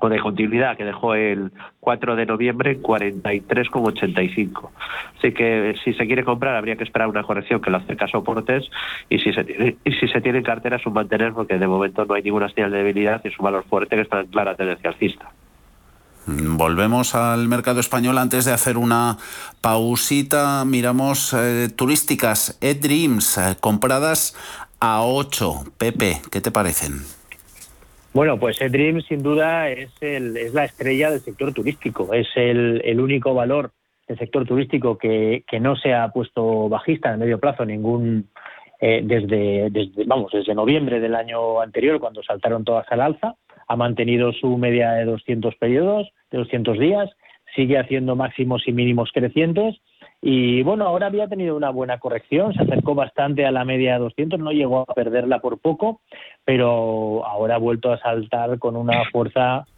[0.00, 4.70] o de continuidad que dejó el 4 de noviembre 43,85.
[5.18, 8.08] Así que si se quiere comprar habría que esperar una corrección que lo acerca a
[8.08, 8.70] soportes
[9.08, 12.04] y si se tiene, y si se tiene en cartera un mantener porque de momento
[12.04, 14.54] no hay ninguna señal de debilidad y es un valor fuerte que está en clara
[14.54, 15.30] tendencia alcista.
[16.26, 19.16] Volvemos al mercado español antes de hacer una
[19.60, 20.64] pausita.
[20.64, 24.34] Miramos eh, turísticas, eDreams, eh, compradas
[24.80, 25.64] a 8.
[25.78, 27.15] Pepe, ¿qué te parecen?
[28.16, 32.14] Bueno, pues eDreams sin duda es, el, es la estrella del sector turístico.
[32.14, 33.72] Es el, el único valor
[34.08, 38.30] del sector turístico que, que, no se ha puesto bajista en medio plazo ningún
[38.80, 43.34] eh, desde, desde vamos desde noviembre del año anterior cuando saltaron todas al alza.
[43.68, 47.10] Ha mantenido su media de 200 periodos, de 200 días,
[47.54, 49.76] sigue haciendo máximos y mínimos crecientes
[50.28, 54.00] y bueno, ahora había tenido una buena corrección, se acercó bastante a la media de
[54.00, 56.00] 200, no llegó a perderla por poco,
[56.44, 59.68] pero ahora ha vuelto a saltar con una fuerza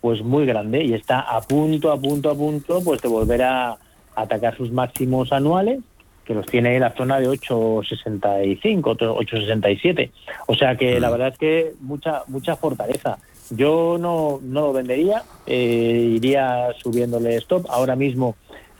[0.00, 3.78] pues muy grande y está a punto, a punto, a punto pues de volver a
[4.14, 5.80] atacar sus máximos anuales
[6.24, 10.10] que los tiene en la zona de 8,65, 8,67.
[10.46, 13.18] O sea que la verdad es que mucha mucha fortaleza.
[13.50, 17.66] Yo no, no lo vendería, eh, iría subiéndole stop.
[17.68, 18.36] Ahora mismo,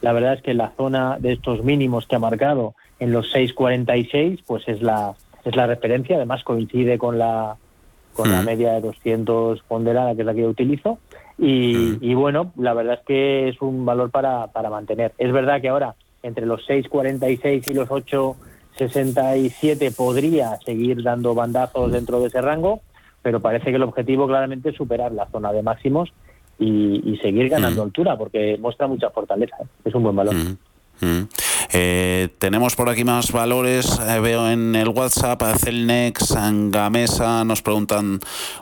[0.07, 4.45] la verdad es que la zona de estos mínimos que ha marcado en los 6.46,
[4.47, 6.15] pues es la, es la referencia.
[6.15, 7.57] Además, coincide con la,
[8.13, 11.01] con la media de 200 ponderada, que es la que yo utilizo.
[11.39, 15.13] Y, y, bueno, la verdad es que es un valor para, para mantener.
[15.19, 22.21] Es verdad que ahora, entre los 6.46 y los 8.67, podría seguir dando bandazos dentro
[22.21, 22.81] de ese rango
[23.27, 26.13] pero parece que el objetivo claramente es superar la zona de máximos
[26.59, 29.57] y, seguir ganando altura, porque muestra mucha fortaleza.
[29.61, 29.67] ¿eh?
[29.85, 30.35] Es un buen valor.
[31.73, 33.99] Eh, tenemos por aquí más valores.
[34.07, 36.35] Eh, veo en el WhatsApp Celnex,
[36.71, 38.21] Gamesa, nos preguntan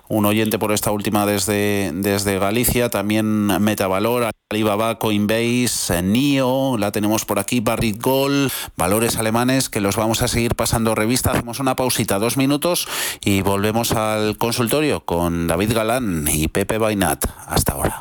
[0.08, 7.24] un oyente por esta última desde, desde Galicia, también Metavalor, Alibaba, Coinbase, NIO, la tenemos
[7.24, 11.32] por aquí, Barrick Gold, valores alemanes que los vamos a seguir pasando revista.
[11.32, 12.86] Hacemos una pausita, dos minutos
[13.24, 17.24] y volvemos al consultorio con David Galán y Pepe Bainat.
[17.46, 18.00] Hasta ahora.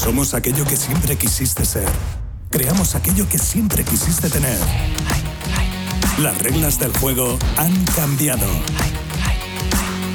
[0.00, 1.86] Somos aquello que siempre quisiste ser.
[2.48, 4.58] Creamos aquello que siempre quisiste tener.
[6.22, 8.46] Las reglas del juego han cambiado.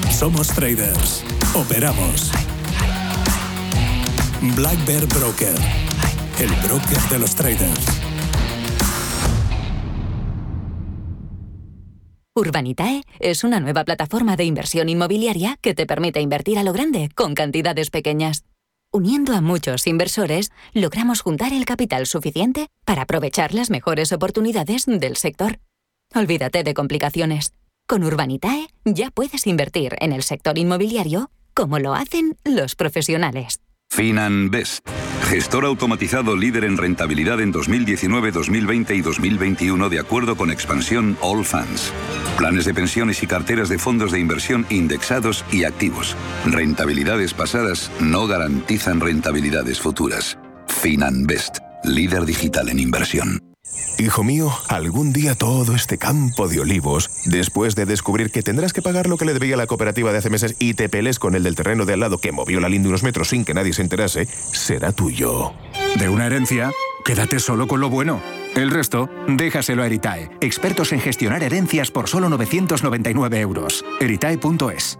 [0.09, 1.23] Somos traders.
[1.53, 2.31] Operamos.
[4.55, 5.55] Black Bear Broker.
[6.39, 7.85] El broker de los traders.
[12.33, 17.09] Urbanitae es una nueva plataforma de inversión inmobiliaria que te permite invertir a lo grande
[17.13, 18.45] con cantidades pequeñas.
[18.95, 25.17] Uniendo a muchos inversores, logramos juntar el capital suficiente para aprovechar las mejores oportunidades del
[25.17, 25.59] sector.
[26.13, 27.51] Olvídate de complicaciones.
[27.87, 33.59] Con Urbanitae ya puedes invertir en el sector inmobiliario como lo hacen los profesionales.
[33.89, 34.87] FinanBest,
[35.23, 41.43] gestor automatizado líder en rentabilidad en 2019, 2020 y 2021 de acuerdo con expansión All
[41.43, 41.91] Funds.
[42.37, 46.17] Planes de pensiones y carteras de fondos de inversión indexados y activos.
[46.45, 50.37] Rentabilidades pasadas no garantizan rentabilidades futuras.
[50.67, 53.39] FinanBest, líder digital en inversión.
[53.97, 58.81] Hijo mío, algún día todo este campo de olivos, después de descubrir que tendrás que
[58.81, 61.43] pagar lo que le debía la cooperativa de hace meses y te peles con el
[61.43, 63.81] del terreno de al lado que movió la linde unos metros sin que nadie se
[63.81, 65.53] enterase, será tuyo.
[65.97, 66.71] De una herencia,
[67.05, 68.21] quédate solo con lo bueno.
[68.55, 73.85] El resto, déjaselo a Eritae, expertos en gestionar herencias por solo 999 euros.
[74.01, 74.99] Eritae.es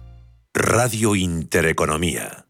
[0.53, 2.45] Radio Intereconomía.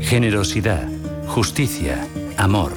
[0.00, 0.86] Generosidad,
[1.28, 2.06] justicia,
[2.36, 2.72] amor.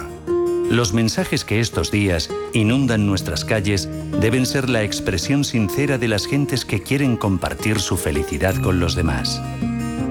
[0.71, 3.89] Los mensajes que estos días inundan nuestras calles
[4.21, 8.95] deben ser la expresión sincera de las gentes que quieren compartir su felicidad con los
[8.95, 9.41] demás.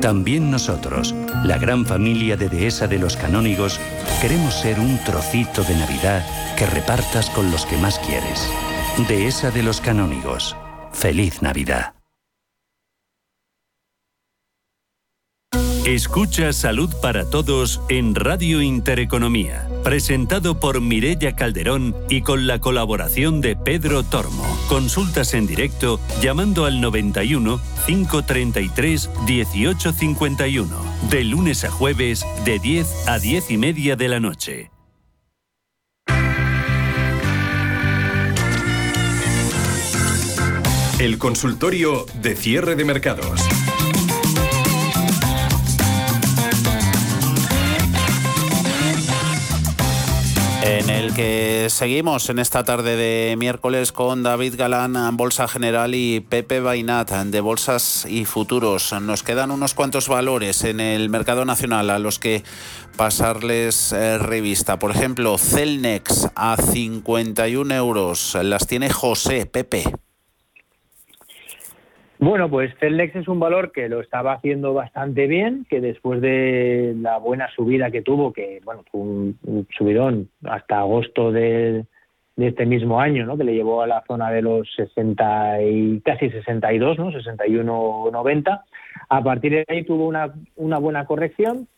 [0.00, 3.80] También nosotros, la gran familia de Dehesa de los Canónigos,
[4.20, 6.24] queremos ser un trocito de Navidad
[6.56, 8.50] que repartas con los que más quieres.
[9.08, 10.56] Dehesa de los Canónigos.
[10.92, 11.96] Feliz Navidad.
[15.86, 23.40] Escucha Salud para Todos en Radio Intereconomía, presentado por Mirella Calderón y con la colaboración
[23.40, 24.55] de Pedro Tormo.
[24.68, 30.68] Consultas en directo llamando al 91 533 1851,
[31.08, 34.70] de lunes a jueves de 10 a 10 y media de la noche.
[40.98, 43.55] El consultorio de cierre de mercados.
[50.66, 56.18] En el que seguimos en esta tarde de miércoles con David Galán, Bolsa General, y
[56.20, 58.92] Pepe Bainat, de Bolsas y Futuros.
[59.00, 62.42] Nos quedan unos cuantos valores en el mercado nacional a los que
[62.96, 64.78] pasarles eh, revista.
[64.78, 68.36] Por ejemplo, Celnex a 51 euros.
[68.42, 69.84] Las tiene José, Pepe.
[72.18, 76.94] Bueno, pues Celnex es un valor que lo estaba haciendo bastante bien, que después de
[76.98, 81.84] la buena subida que tuvo, que bueno, fue un, subidón hasta agosto de,
[82.36, 83.36] de, este mismo año, ¿no?
[83.36, 87.12] que le llevó a la zona de los 60 y casi 62, ¿no?
[87.12, 88.62] 61,90,
[89.08, 91.68] a partir de ahí tuvo una, una buena corrección,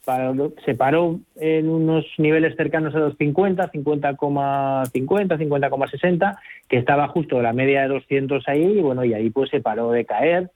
[0.64, 6.38] se paró en unos niveles cercanos a los 50, 50,50, 50,60,
[6.68, 9.90] que estaba justo la media de 200 ahí, y bueno, y ahí pues se paró
[9.90, 10.50] de caer,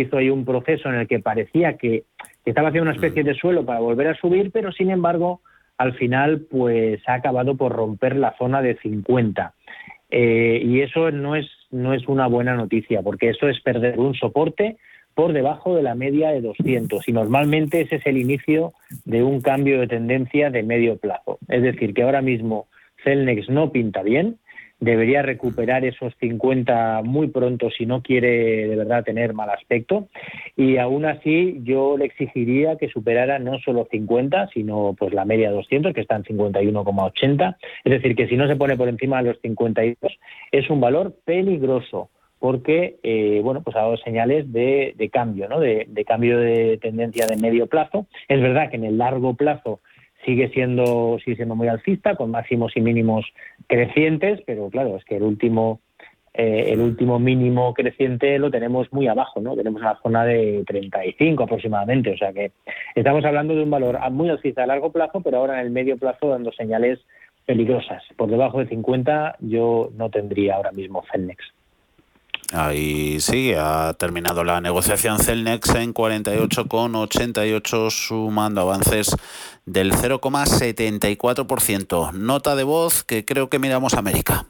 [0.00, 2.04] hizo ahí un proceso en el que parecía que,
[2.44, 5.40] estaba haciendo una especie de suelo para volver a subir, pero sin embargo,
[5.78, 9.54] al final pues ha acabado por romper la zona de 50.
[10.10, 14.14] Eh, y eso no es, no es una buena noticia, porque eso es perder un
[14.14, 14.76] soporte,
[15.14, 18.72] por debajo de la media de 200 y normalmente ese es el inicio
[19.04, 21.38] de un cambio de tendencia de medio plazo.
[21.48, 22.68] Es decir, que ahora mismo
[23.04, 24.38] Celnex no pinta bien,
[24.82, 30.08] debería recuperar esos 50 muy pronto si no quiere de verdad tener mal aspecto.
[30.56, 35.50] Y aún así yo le exigiría que superara no solo 50 sino pues la media
[35.50, 39.22] de 200 que está en 51,80 es decir que si no se pone por encima
[39.22, 40.18] de los 52
[40.50, 42.10] es un valor peligroso
[42.42, 45.60] porque eh, bueno pues ha dado señales de, cambio, ¿no?
[45.60, 48.06] De, cambio de tendencia de medio plazo.
[48.26, 49.78] Es verdad que en el largo plazo
[50.26, 53.24] sigue siendo sigue siendo muy alcista, con máximos y mínimos
[53.68, 55.78] crecientes, pero claro es que el último
[56.34, 59.54] eh, el último mínimo creciente lo tenemos muy abajo, ¿no?
[59.54, 62.50] Tenemos en la zona de 35 aproximadamente, o sea que
[62.96, 65.96] estamos hablando de un valor muy alcista a largo plazo, pero ahora en el medio
[65.96, 66.98] plazo dando señales
[67.46, 68.02] peligrosas.
[68.16, 71.52] Por debajo de 50 yo no tendría ahora mismo Celnex.
[72.50, 79.16] Ahí sí, ha terminado la negociación Celnex en 48,88 sumando avances
[79.64, 82.12] del 0,74%.
[82.12, 84.44] Nota de voz que creo que miramos América.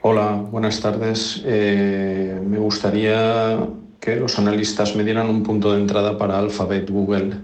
[0.00, 1.40] Hola, buenas tardes.
[1.44, 3.64] Eh, me gustaría
[4.00, 7.36] que los analistas me dieran un punto de entrada para Alphabet Google.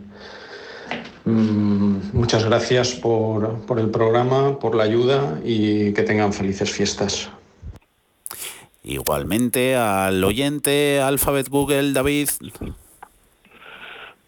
[1.24, 7.30] Mm, muchas gracias por, por el programa, por la ayuda y que tengan felices fiestas.
[8.88, 12.28] Igualmente al oyente Alphabet Google, David.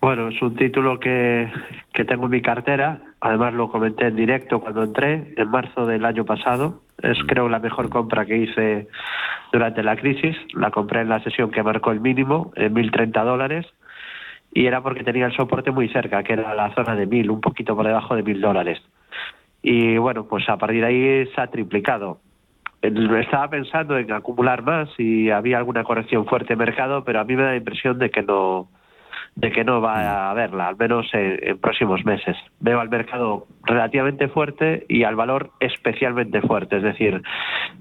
[0.03, 1.51] Bueno, es un título que,
[1.95, 3.01] que tengo en mi cartera.
[3.23, 6.83] Además lo comenté en directo cuando entré, en marzo del año pasado.
[7.03, 8.89] Es creo la mejor compra que hice
[9.51, 10.37] durante la crisis.
[10.53, 13.67] La compré en la sesión que marcó el mínimo, en 1.030 dólares.
[14.53, 17.41] Y era porque tenía el soporte muy cerca, que era la zona de 1.000, un
[17.41, 18.83] poquito por debajo de 1.000 dólares.
[19.63, 22.21] Y bueno, pues a partir de ahí se ha triplicado
[22.83, 27.37] estaba pensando en acumular más y había alguna corrección fuerte en mercado, pero a mí
[27.37, 28.69] me da la impresión de que no,
[29.37, 32.37] de que no va a haberla, al menos en, próximos meses.
[32.59, 36.79] Veo al mercado relativamente fuerte y al valor especialmente fuerte.
[36.79, 37.23] Es decir,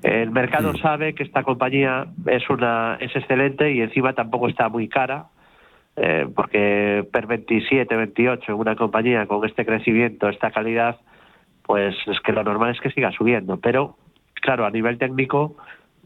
[0.04, 4.88] el mercado sabe que esta compañía es, una, es excelente y encima tampoco está muy
[4.88, 5.28] cara.
[6.02, 10.98] Eh, porque per 27, 28 en una compañía con este crecimiento, esta calidad,
[11.64, 13.60] pues es que lo normal es que siga subiendo.
[13.60, 13.98] Pero,
[14.40, 15.56] claro, a nivel técnico,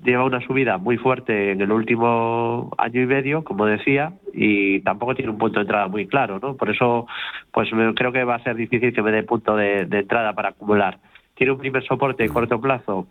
[0.04, 5.16] lleva una subida muy fuerte en el último año y medio, como decía, y tampoco
[5.16, 6.56] tiene un punto de entrada muy claro, ¿no?
[6.56, 7.08] Por eso,
[7.52, 11.00] pues creo que va a ser difícil que me dé punto de, entrada para acumular.
[11.36, 13.08] Tiene un primer soporte de corto plazo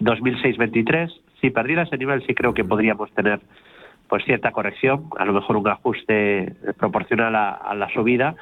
[0.00, 1.12] 2006-23.
[1.40, 3.40] Si perdiera ese nivel, sí creo que podríamos tener
[4.08, 8.36] pues cierta corrección, a lo mejor un ajuste proporcional a la subida,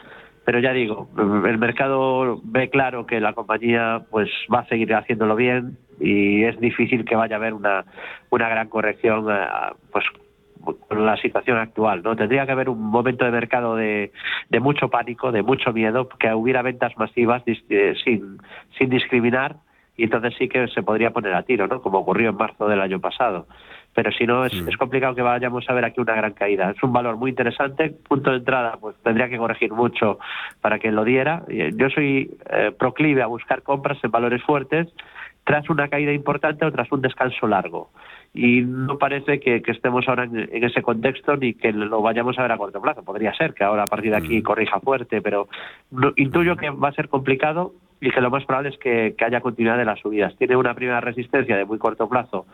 [0.47, 5.35] pero ya digo, el mercado ve claro que la compañía pues va a seguir haciéndolo
[5.35, 7.85] bien y es difícil que vaya a haber una,
[8.31, 9.47] una gran corrección eh,
[9.93, 10.05] pues
[10.89, 12.17] con la situación actual, ¿no?
[12.17, 14.11] Tendría que haber un momento de mercado de,
[14.49, 18.39] de mucho pánico, de mucho miedo, que hubiera ventas masivas eh, sin,
[18.77, 19.57] sin discriminar
[19.97, 21.81] y entonces sí que se podría poner a tiro, ¿no?
[21.81, 23.47] Como ocurrió en marzo del año pasado
[23.97, 24.69] pero si no es, mm.
[24.69, 26.71] es, complicado que vayamos a ver aquí una gran caída.
[26.71, 30.19] Es un valor muy interesante, punto de entrada pues tendría que corregir mucho
[30.61, 31.45] para que lo diera.
[31.49, 34.89] Eh, yo soy eh, proclive a buscar compras en valores fuertes
[35.47, 37.91] tras una caída importante o tras un descanso largo.
[38.35, 42.51] Y no parece que, estemos ahora en, ese contexto ni que lo vayamos a ver
[42.51, 43.05] a corto plazo.
[43.05, 44.43] Podría ser que ahora a partir de aquí mm.
[44.43, 45.49] corrija fuerte, pero
[46.17, 49.41] intuyo que va a ser complicado y que lo más probable es que, que haya
[49.41, 50.37] continuidad de las subidas.
[50.37, 52.45] Tiene una primera resistencia de muy corto plazo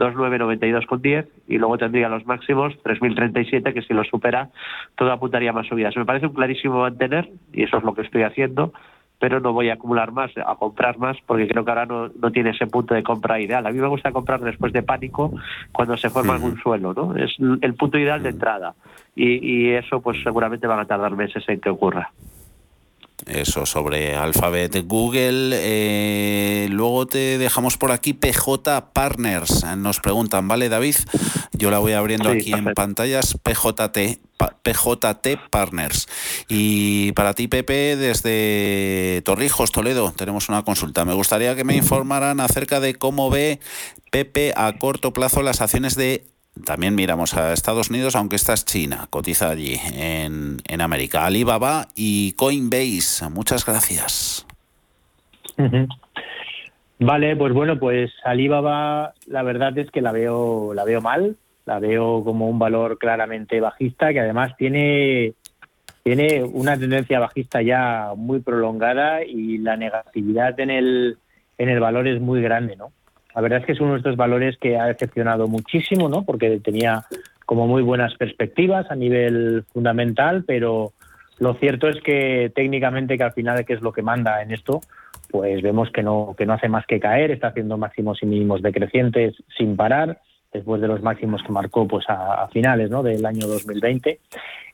[0.00, 4.48] 2.992,10 y luego tendría los máximos 3.037 que si lo supera
[4.96, 5.96] todo apuntaría más subidas.
[5.96, 8.72] Me parece un clarísimo mantener y eso es lo que estoy haciendo,
[9.20, 12.32] pero no voy a acumular más, a comprar más porque creo que ahora no, no
[12.32, 13.64] tiene ese punto de compra ideal.
[13.66, 15.32] A mí me gusta comprar después de pánico
[15.70, 17.14] cuando se forma algún suelo, ¿no?
[17.14, 18.74] Es el punto ideal de entrada
[19.14, 22.10] y, y eso pues seguramente van a tardar meses en que ocurra.
[23.26, 25.50] Eso sobre Alphabet Google.
[25.52, 29.64] Eh, luego te dejamos por aquí PJ Partners.
[29.76, 30.96] Nos preguntan, ¿vale, David?
[31.52, 33.36] Yo la voy abriendo aquí en pantallas.
[33.42, 34.20] PJT.
[34.62, 36.08] PJT Partners.
[36.48, 41.04] Y para ti, Pepe, desde Torrijos, Toledo, tenemos una consulta.
[41.04, 43.60] Me gustaría que me informaran acerca de cómo ve
[44.10, 46.24] Pepe a corto plazo las acciones de
[46.64, 51.24] también miramos a Estados Unidos, aunque esta es China, cotiza allí en, en América.
[51.24, 53.28] Alibaba y Coinbase.
[53.30, 54.46] Muchas gracias.
[56.98, 61.78] Vale, pues bueno, pues Alibaba, la verdad es que la veo, la veo mal, la
[61.78, 65.32] veo como un valor claramente bajista, que además tiene,
[66.02, 71.18] tiene una tendencia bajista ya muy prolongada y la negatividad en el,
[71.56, 72.92] en el valor es muy grande, ¿no?
[73.34, 76.24] La verdad es que es uno de estos valores que ha decepcionado muchísimo, ¿no?
[76.24, 77.04] Porque tenía
[77.46, 80.92] como muy buenas perspectivas a nivel fundamental, pero
[81.38, 84.80] lo cierto es que técnicamente, que al final que es lo que manda en esto,
[85.30, 88.62] pues vemos que no, que no hace más que caer, está haciendo máximos y mínimos
[88.62, 90.20] decrecientes sin parar,
[90.52, 93.02] después de los máximos que marcó pues a, finales ¿no?
[93.02, 94.18] del año 2020.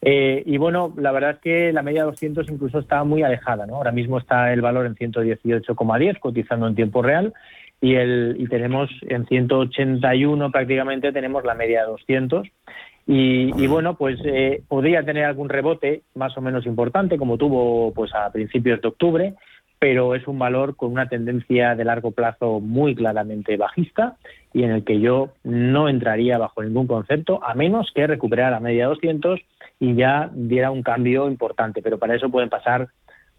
[0.02, 3.66] Eh, y bueno, la verdad es que la media 200 incluso está muy alejada.
[3.66, 3.76] ¿no?
[3.76, 7.34] Ahora mismo está el valor en 118,10 cotizando en tiempo real
[7.80, 12.48] y, el, y tenemos en 181 prácticamente tenemos la media de 200.
[13.08, 18.12] Y, bueno, pues eh, podría tener algún rebote más o menos importante, como tuvo pues
[18.12, 19.34] a principios de octubre,
[19.78, 24.16] pero es un valor con una tendencia de largo plazo muy claramente bajista
[24.52, 28.60] y en el que yo no entraría bajo ningún concepto, a menos que recuperara la
[28.60, 29.38] media 200
[29.78, 31.82] y ya diera un cambio importante.
[31.82, 32.88] Pero para eso pueden pasar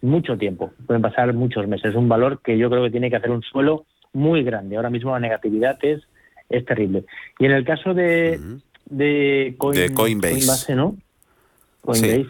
[0.00, 1.90] mucho tiempo, pueden pasar muchos meses.
[1.90, 4.76] Es un valor que yo creo que tiene que hacer un suelo muy grande.
[4.76, 6.00] Ahora mismo la negatividad es,
[6.48, 7.04] es terrible.
[7.38, 8.38] Y en el caso de,
[8.86, 10.96] de, Coinbase, ¿no?
[11.82, 12.26] Coinbase.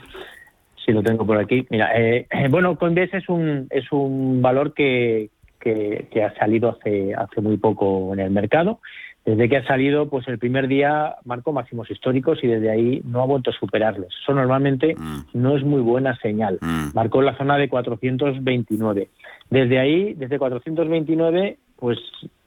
[0.84, 0.92] Sí.
[0.92, 1.66] lo tengo por aquí.
[1.70, 7.14] Mira, eh, bueno, Coinbase es un, es un valor que, que, que, ha salido hace,
[7.14, 8.80] hace muy poco en el mercado.
[9.28, 13.20] Desde que ha salido, pues el primer día marcó máximos históricos y desde ahí no
[13.20, 14.08] ha vuelto a superarlos.
[14.22, 15.24] Eso normalmente mm.
[15.34, 16.58] no es muy buena señal.
[16.62, 16.94] Mm.
[16.94, 19.10] Marcó la zona de 429.
[19.50, 21.98] Desde ahí, desde 429, pues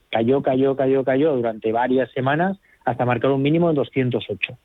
[0.09, 4.57] cayó, cayó, cayó, cayó durante varias semanas hasta marcar un mínimo de 208.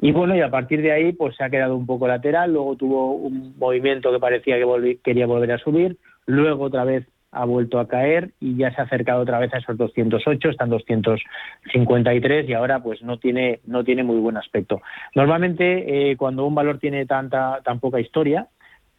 [0.00, 2.76] Y bueno, y a partir de ahí pues se ha quedado un poco lateral, luego
[2.76, 5.96] tuvo un movimiento que parecía que quería volver a subir,
[6.26, 9.58] luego otra vez ha vuelto a caer y ya se ha acercado otra vez a
[9.58, 14.82] esos 208, están 253 y ahora pues no tiene no tiene muy buen aspecto.
[15.14, 18.48] Normalmente eh, cuando un valor tiene tanta tan poca historia,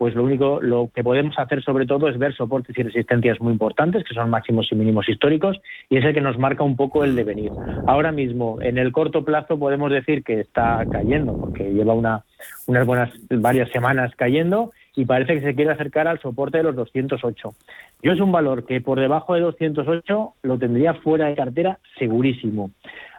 [0.04, 3.54] pues lo único lo que podemos hacer sobre todo es ver soportes y resistencias muy
[3.54, 7.06] importantes, que son máximos y mínimos históricos, y es el que nos marca un poco
[7.06, 7.54] el devenir.
[7.88, 12.26] Ahora mismo, en el corto plazo podemos decir que está cayendo, porque lleva una,
[12.68, 16.76] unas buenas varias semanas cayendo y parece que se quiere acercar al soporte de los
[16.76, 17.54] 208.
[18.02, 22.72] Yo es un valor que por debajo de 208 lo tendría fuera de cartera segurísimo.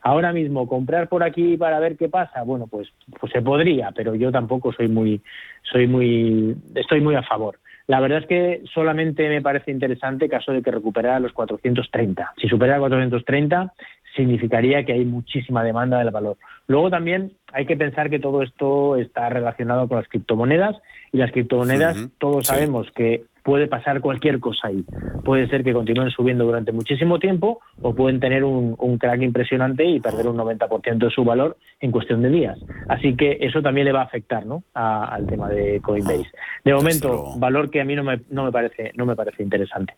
[0.06, 2.88] Ahora mismo comprar por aquí para ver qué pasa, bueno, pues
[3.18, 5.22] pues se podría, pero yo tampoco soy muy
[5.62, 7.58] soy muy estoy muy a favor.
[7.86, 12.34] La verdad es que solamente me parece interesante caso de que recuperara los 430.
[12.36, 13.72] Si supera 430
[14.14, 16.36] significaría que hay muchísima demanda del valor.
[16.66, 20.76] Luego también hay que pensar que todo esto está relacionado con las criptomonedas
[21.12, 24.84] y las criptomonedas todos sabemos que puede pasar cualquier cosa ahí.
[25.22, 30.00] Puede ser que continúen subiendo durante muchísimo tiempo o pueden tener un, crack impresionante y
[30.00, 32.58] perder un 90% de su valor en cuestión de días.
[32.88, 34.64] Así que eso también le va a afectar ¿no?
[34.72, 36.30] al tema de Coinbase.
[36.64, 39.94] De momento, valor que a mí no me, no me, parece, no me parece interesante.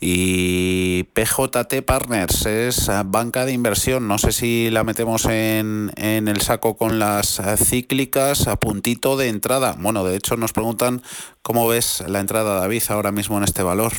[0.00, 4.08] Y PJT Partners es banca de inversión.
[4.08, 9.28] No sé si la metemos en, en, el saco con las cíclicas a puntito de
[9.28, 9.76] entrada.
[9.78, 11.02] Bueno, de hecho nos preguntan
[11.42, 13.92] cómo ves la entrada, David, ahora mismo en este valor.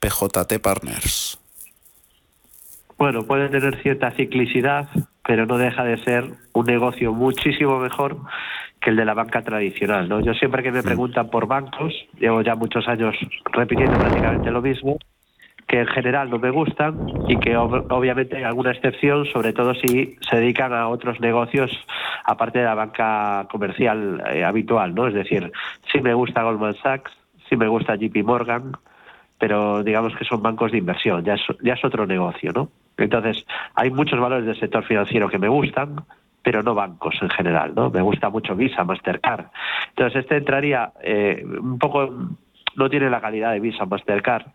[0.00, 1.38] PJT Partners.
[2.96, 4.88] Bueno, puede tener cierta ciclicidad,
[5.24, 8.18] pero no deja de ser un negocio muchísimo mejor
[8.80, 10.08] que el de la banca tradicional.
[10.08, 10.20] ¿no?
[10.20, 13.14] Yo siempre que me preguntan por bancos, llevo ya muchos años
[13.52, 14.98] repitiendo prácticamente lo mismo,
[15.68, 16.96] que en general no me gustan
[17.28, 21.70] y que obviamente hay alguna excepción, sobre todo si se dedican a otros negocios
[22.24, 25.06] aparte de la banca comercial eh, habitual, ¿no?
[25.06, 25.52] Es decir,
[25.92, 27.12] sí me gusta Goldman Sachs,
[27.48, 28.72] sí me gusta JP Morgan,
[29.38, 32.70] pero digamos que son bancos de inversión, ya es, ya es otro negocio, ¿no?
[32.96, 35.96] Entonces, hay muchos valores del sector financiero que me gustan,
[36.42, 37.90] pero no bancos en general, ¿no?
[37.90, 39.46] Me gusta mucho Visa, Mastercard.
[39.90, 42.10] Entonces, este entraría eh, un poco,
[42.74, 44.46] no tiene la calidad de Visa, Mastercard,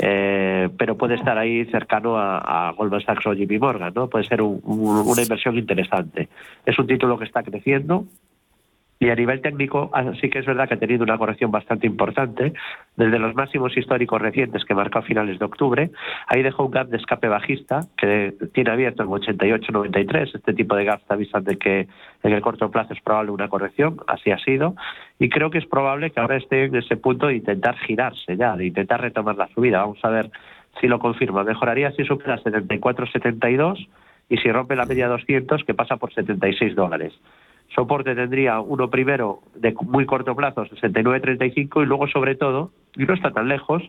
[0.00, 4.08] eh, pero puede estar ahí cercano a, Goldman Sachs o JP Morgan, ¿no?
[4.08, 6.28] Puede ser una inversión interesante.
[6.66, 8.04] Es un título que está creciendo,
[8.98, 11.86] y a nivel técnico, ah, sí que es verdad que ha tenido una corrección bastante
[11.86, 12.52] importante.
[12.96, 15.90] Desde los máximos históricos recientes que marcó a finales de octubre,
[16.28, 20.36] ahí dejó un gap de escape bajista que tiene abierto en 88-93.
[20.36, 21.88] Este tipo de gap está de que
[22.22, 24.74] en el corto plazo es probable una corrección, así ha sido.
[25.18, 28.56] Y creo que es probable que ahora esté en ese punto de intentar girarse ya,
[28.56, 29.80] de intentar retomar la subida.
[29.80, 30.30] Vamos a ver
[30.80, 31.42] si lo confirma.
[31.42, 33.88] Mejoraría si supera 74-72
[34.28, 37.12] y si rompe la media 200, que pasa por 76 dólares
[37.74, 43.14] soporte tendría uno primero de muy corto plazo, 69.35, y luego sobre todo, y no
[43.14, 43.82] está tan lejos,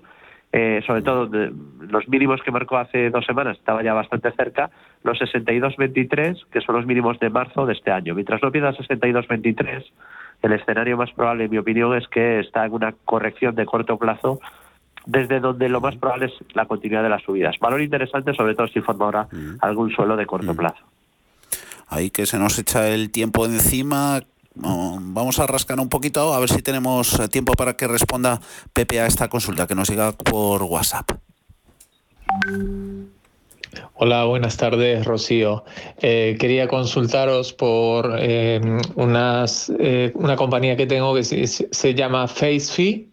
[0.52, 1.30] eh, sobre todo
[1.80, 4.70] los mínimos que marcó hace dos semanas, estaba ya bastante cerca,
[5.04, 8.16] los 62.23, que son los mínimos de marzo de este año.
[8.16, 9.86] Mientras no pierda 62.23,
[10.42, 13.98] el escenario más probable, en mi opinión, es que está en una corrección de corto
[13.98, 14.40] plazo
[15.06, 17.60] desde donde lo más probable es la continuidad de las subidas.
[17.60, 19.58] Valor interesante, sobre todo si forma ahora mm.
[19.62, 20.58] algún suelo de corto mm.
[20.58, 20.95] plazo
[21.88, 24.22] ahí que se nos echa el tiempo encima.
[24.56, 28.40] Vamos a rascar un poquito a ver si tenemos tiempo para que responda
[28.74, 31.12] Pepe a esta consulta que nos llega por WhatsApp.
[33.96, 35.64] Hola, buenas tardes, Rocío.
[36.02, 38.62] Eh, quería consultaros por eh,
[38.96, 43.10] unas, eh, una compañía que tengo que se, se llama FaceFi.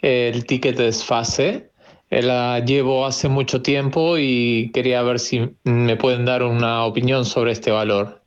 [0.00, 1.70] El ticket es FASE.
[2.10, 7.52] La llevo hace mucho tiempo y quería ver si me pueden dar una opinión sobre
[7.52, 8.20] este valor.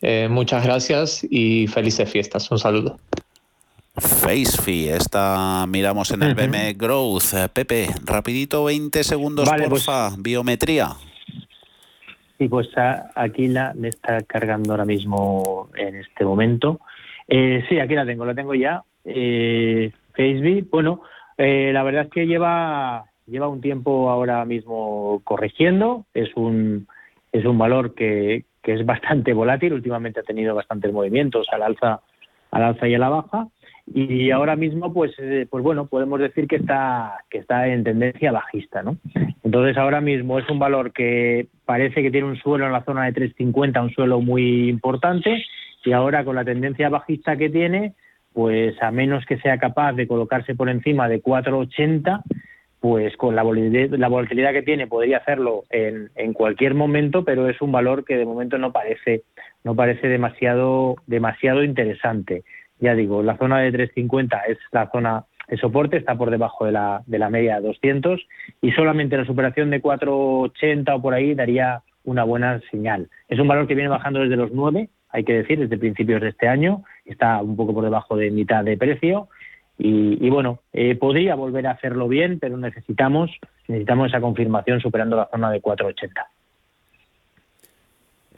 [0.00, 2.50] Eh, muchas gracias y felices fiestas.
[2.50, 2.98] Un saludo.
[3.96, 7.32] FaceFi, esta miramos en el BM Growth.
[7.34, 10.16] Eh, Pepe, rapidito, 20 segundos, vale, pues porfa.
[10.18, 10.88] Biometría.
[12.38, 12.68] Sí, pues
[13.14, 16.80] aquí la me está cargando ahora mismo en este momento.
[17.28, 18.82] Eh, sí, aquí la tengo, la tengo ya.
[19.04, 19.92] Eh,
[20.70, 21.02] bueno,
[21.38, 26.86] la verdad es que lleva lleva un tiempo ahora mismo corrigiendo, es un,
[27.32, 32.00] es un valor que, que es bastante volátil, últimamente ha tenido bastantes movimientos al alza,
[32.50, 33.48] al alza y a la baja,
[33.92, 38.32] y ahora mismo pues eh, pues bueno podemos decir que está que está en tendencia
[38.32, 38.96] bajista no
[39.42, 43.04] entonces ahora mismo es un valor que parece que tiene un suelo en la zona
[43.04, 45.44] de 350 un suelo muy importante
[45.84, 47.92] y ahora con la tendencia bajista que tiene
[48.32, 52.22] pues a menos que sea capaz de colocarse por encima de 480
[52.84, 57.72] pues con la volatilidad, que tiene podría hacerlo en, en, cualquier momento, pero es un
[57.72, 59.22] valor que de momento no parece
[59.64, 62.44] no parece demasiado demasiado interesante.
[62.80, 66.72] Ya digo, la zona de 350 es la zona de soporte, está por debajo de
[66.72, 68.20] la, de la media de 200
[68.60, 73.08] y solamente la superación de 480 o por ahí daría una buena señal.
[73.30, 76.28] Es un valor que viene bajando desde los 9, hay que decir, desde principios de
[76.28, 79.28] este año, está un poco por debajo de mitad de precio
[79.76, 83.30] Y, bueno, eh, podría volver a hacerlo bien, pero necesitamos,
[83.66, 86.26] necesitamos esa confirmación superando la zona de 4,80.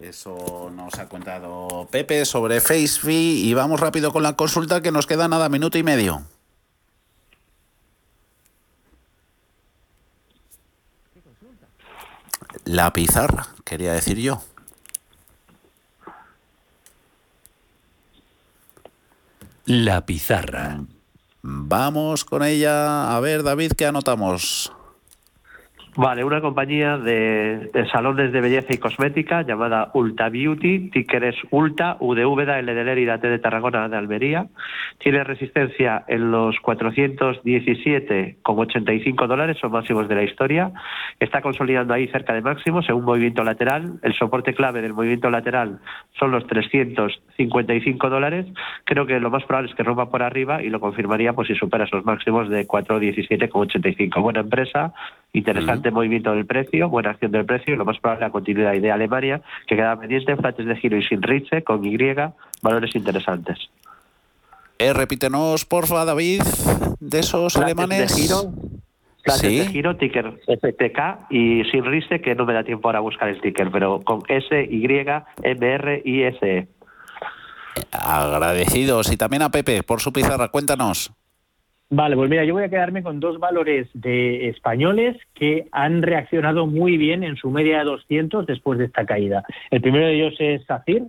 [0.00, 5.06] Eso nos ha contado Pepe sobre FaceFi y vamos rápido con la consulta que nos
[5.06, 6.22] queda nada, minuto y medio.
[12.64, 14.42] La pizarra, quería decir yo.
[19.66, 20.80] La pizarra.
[21.48, 23.14] Vamos con ella.
[23.14, 24.72] A ver, David, ¿qué anotamos?
[25.98, 31.96] Vale, una compañía de, salones de belleza y cosmética llamada Ulta Beauty, ticker es Ulta,
[32.00, 34.46] U de Úbeda, L de Lérida, T de Tarragona, de Almería.
[34.98, 40.70] Tiene resistencia en los 417,85 dólares, son máximos de la historia.
[41.18, 43.98] Está consolidando ahí cerca de máximos en un movimiento lateral.
[44.02, 45.78] El soporte clave del movimiento lateral
[46.18, 48.44] son los 355 dólares.
[48.84, 51.54] Creo que lo más probable es que rompa por arriba y lo confirmaría pues si
[51.54, 54.20] supera esos máximos de 417,85.
[54.20, 54.92] Buena empresa,
[55.38, 58.90] interesante movimiento del precio, buena acción del precio y lo más probable la continuidad de
[58.90, 61.22] Alemania, que queda pendiente, flates de giro y sin
[61.64, 61.98] con Y,
[62.62, 63.58] valores interesantes.
[64.78, 66.42] Eh, repítenos, porfa, David,
[67.00, 68.14] de esos alemanes.
[68.14, 68.52] De giro,
[69.24, 71.84] de giro, ticker FTK y sin
[72.22, 74.84] que no me da tiempo ahora a buscar el ticker, pero con S, Y,
[75.42, 76.68] M, R, I, S, E.
[77.92, 79.12] Agradecidos.
[79.12, 80.48] Y también a Pepe por su pizarra.
[80.48, 81.12] Cuéntanos.
[81.88, 86.66] Vale, pues mira, yo voy a quedarme con dos valores de españoles que han reaccionado
[86.66, 89.44] muy bien en su media de 200 después de esta caída.
[89.70, 91.04] El primero de ellos es SACIR,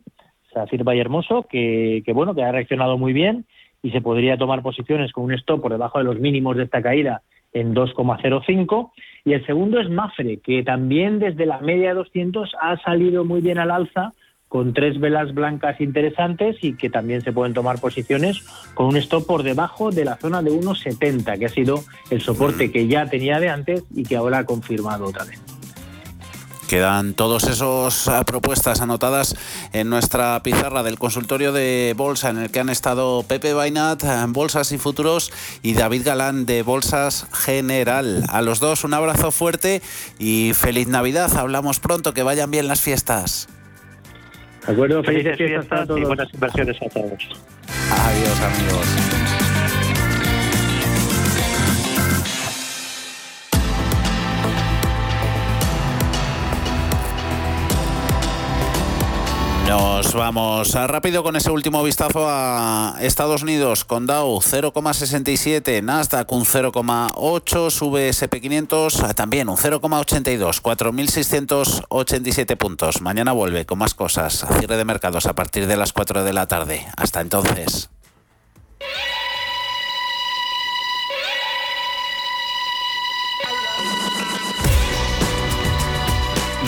[0.53, 3.45] SACIR Valle Hermoso, que, que bueno, que ha reaccionado muy bien
[3.81, 6.83] y se podría tomar posiciones con un stop por debajo de los mínimos de esta
[6.83, 7.23] caída
[7.53, 8.91] en 2,05.
[9.25, 13.41] Y el segundo es Mafre, que también desde la media de 200 ha salido muy
[13.41, 14.13] bien al alza
[14.47, 18.43] con tres velas blancas interesantes y que también se pueden tomar posiciones
[18.73, 22.67] con un stop por debajo de la zona de 1,70, que ha sido el soporte
[22.67, 22.71] mm.
[22.71, 25.39] que ya tenía de antes y que ahora ha confirmado otra vez.
[26.67, 29.35] Quedan todas esas eh, propuestas anotadas
[29.71, 34.33] en nuestra pizarra del consultorio de bolsa en el que han estado Pepe Bainat, en
[34.33, 35.31] Bolsas y Futuros,
[35.61, 38.25] y David Galán de Bolsas General.
[38.27, 39.81] A los dos un abrazo fuerte
[40.19, 41.37] y feliz Navidad.
[41.37, 43.47] Hablamos pronto, que vayan bien las fiestas.
[44.67, 45.01] ¿De acuerdo?
[45.01, 47.29] Felices, fiestas, y buenas inversiones a todos.
[47.89, 49.26] Adiós, amigos.
[59.67, 66.45] Nos vamos rápido con ese último vistazo a Estados Unidos con Dow 0,67, Nasdaq un
[66.45, 73.01] 0,8, sube SP500 también un 0,82, 4.687 puntos.
[73.01, 76.31] Mañana vuelve con más cosas, a cierre de mercados a partir de las 4 de
[76.31, 76.87] la tarde.
[76.95, 77.89] Hasta entonces.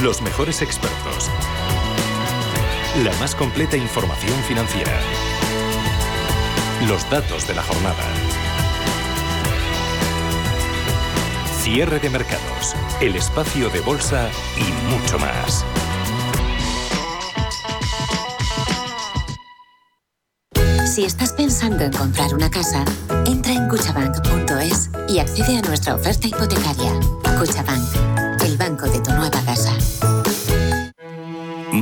[0.01, 1.29] Los mejores expertos
[2.97, 4.91] la más completa información financiera.
[6.87, 8.03] Los datos de la jornada.
[11.61, 15.63] Cierre de mercados, el espacio de bolsa y mucho más.
[20.85, 22.83] Si estás pensando en comprar una casa,
[23.25, 26.91] entra en cuchabank.es y accede a nuestra oferta hipotecaria.
[27.37, 29.77] Cuchabank, el banco de tu nueva casa.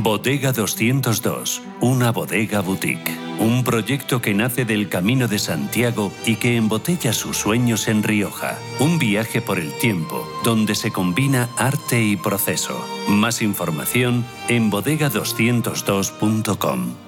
[0.02, 3.16] Bodega 202, una bodega boutique.
[3.40, 8.58] Un proyecto que nace del Camino de Santiago y que embotella sus sueños en Rioja.
[8.80, 12.84] Un viaje por el tiempo, donde se combina arte y proceso.
[13.08, 17.07] Más información en bodega202.com.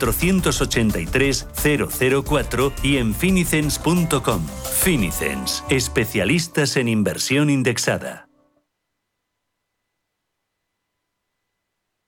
[0.05, 1.47] 483
[2.23, 4.47] 004 y en finicens.com.
[4.81, 8.27] Finicens, especialistas en inversión indexada.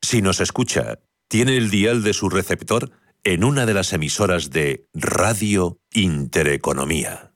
[0.03, 2.91] Si nos escucha, tiene el dial de su receptor
[3.23, 7.33] en una de las emisoras de Radio Intereconomía.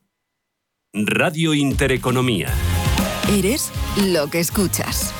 [0.93, 2.53] Radio Intereconomía.
[3.29, 3.71] Eres
[4.11, 5.13] lo que escuchas.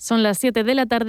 [0.00, 1.08] Son las 7 de la tarde.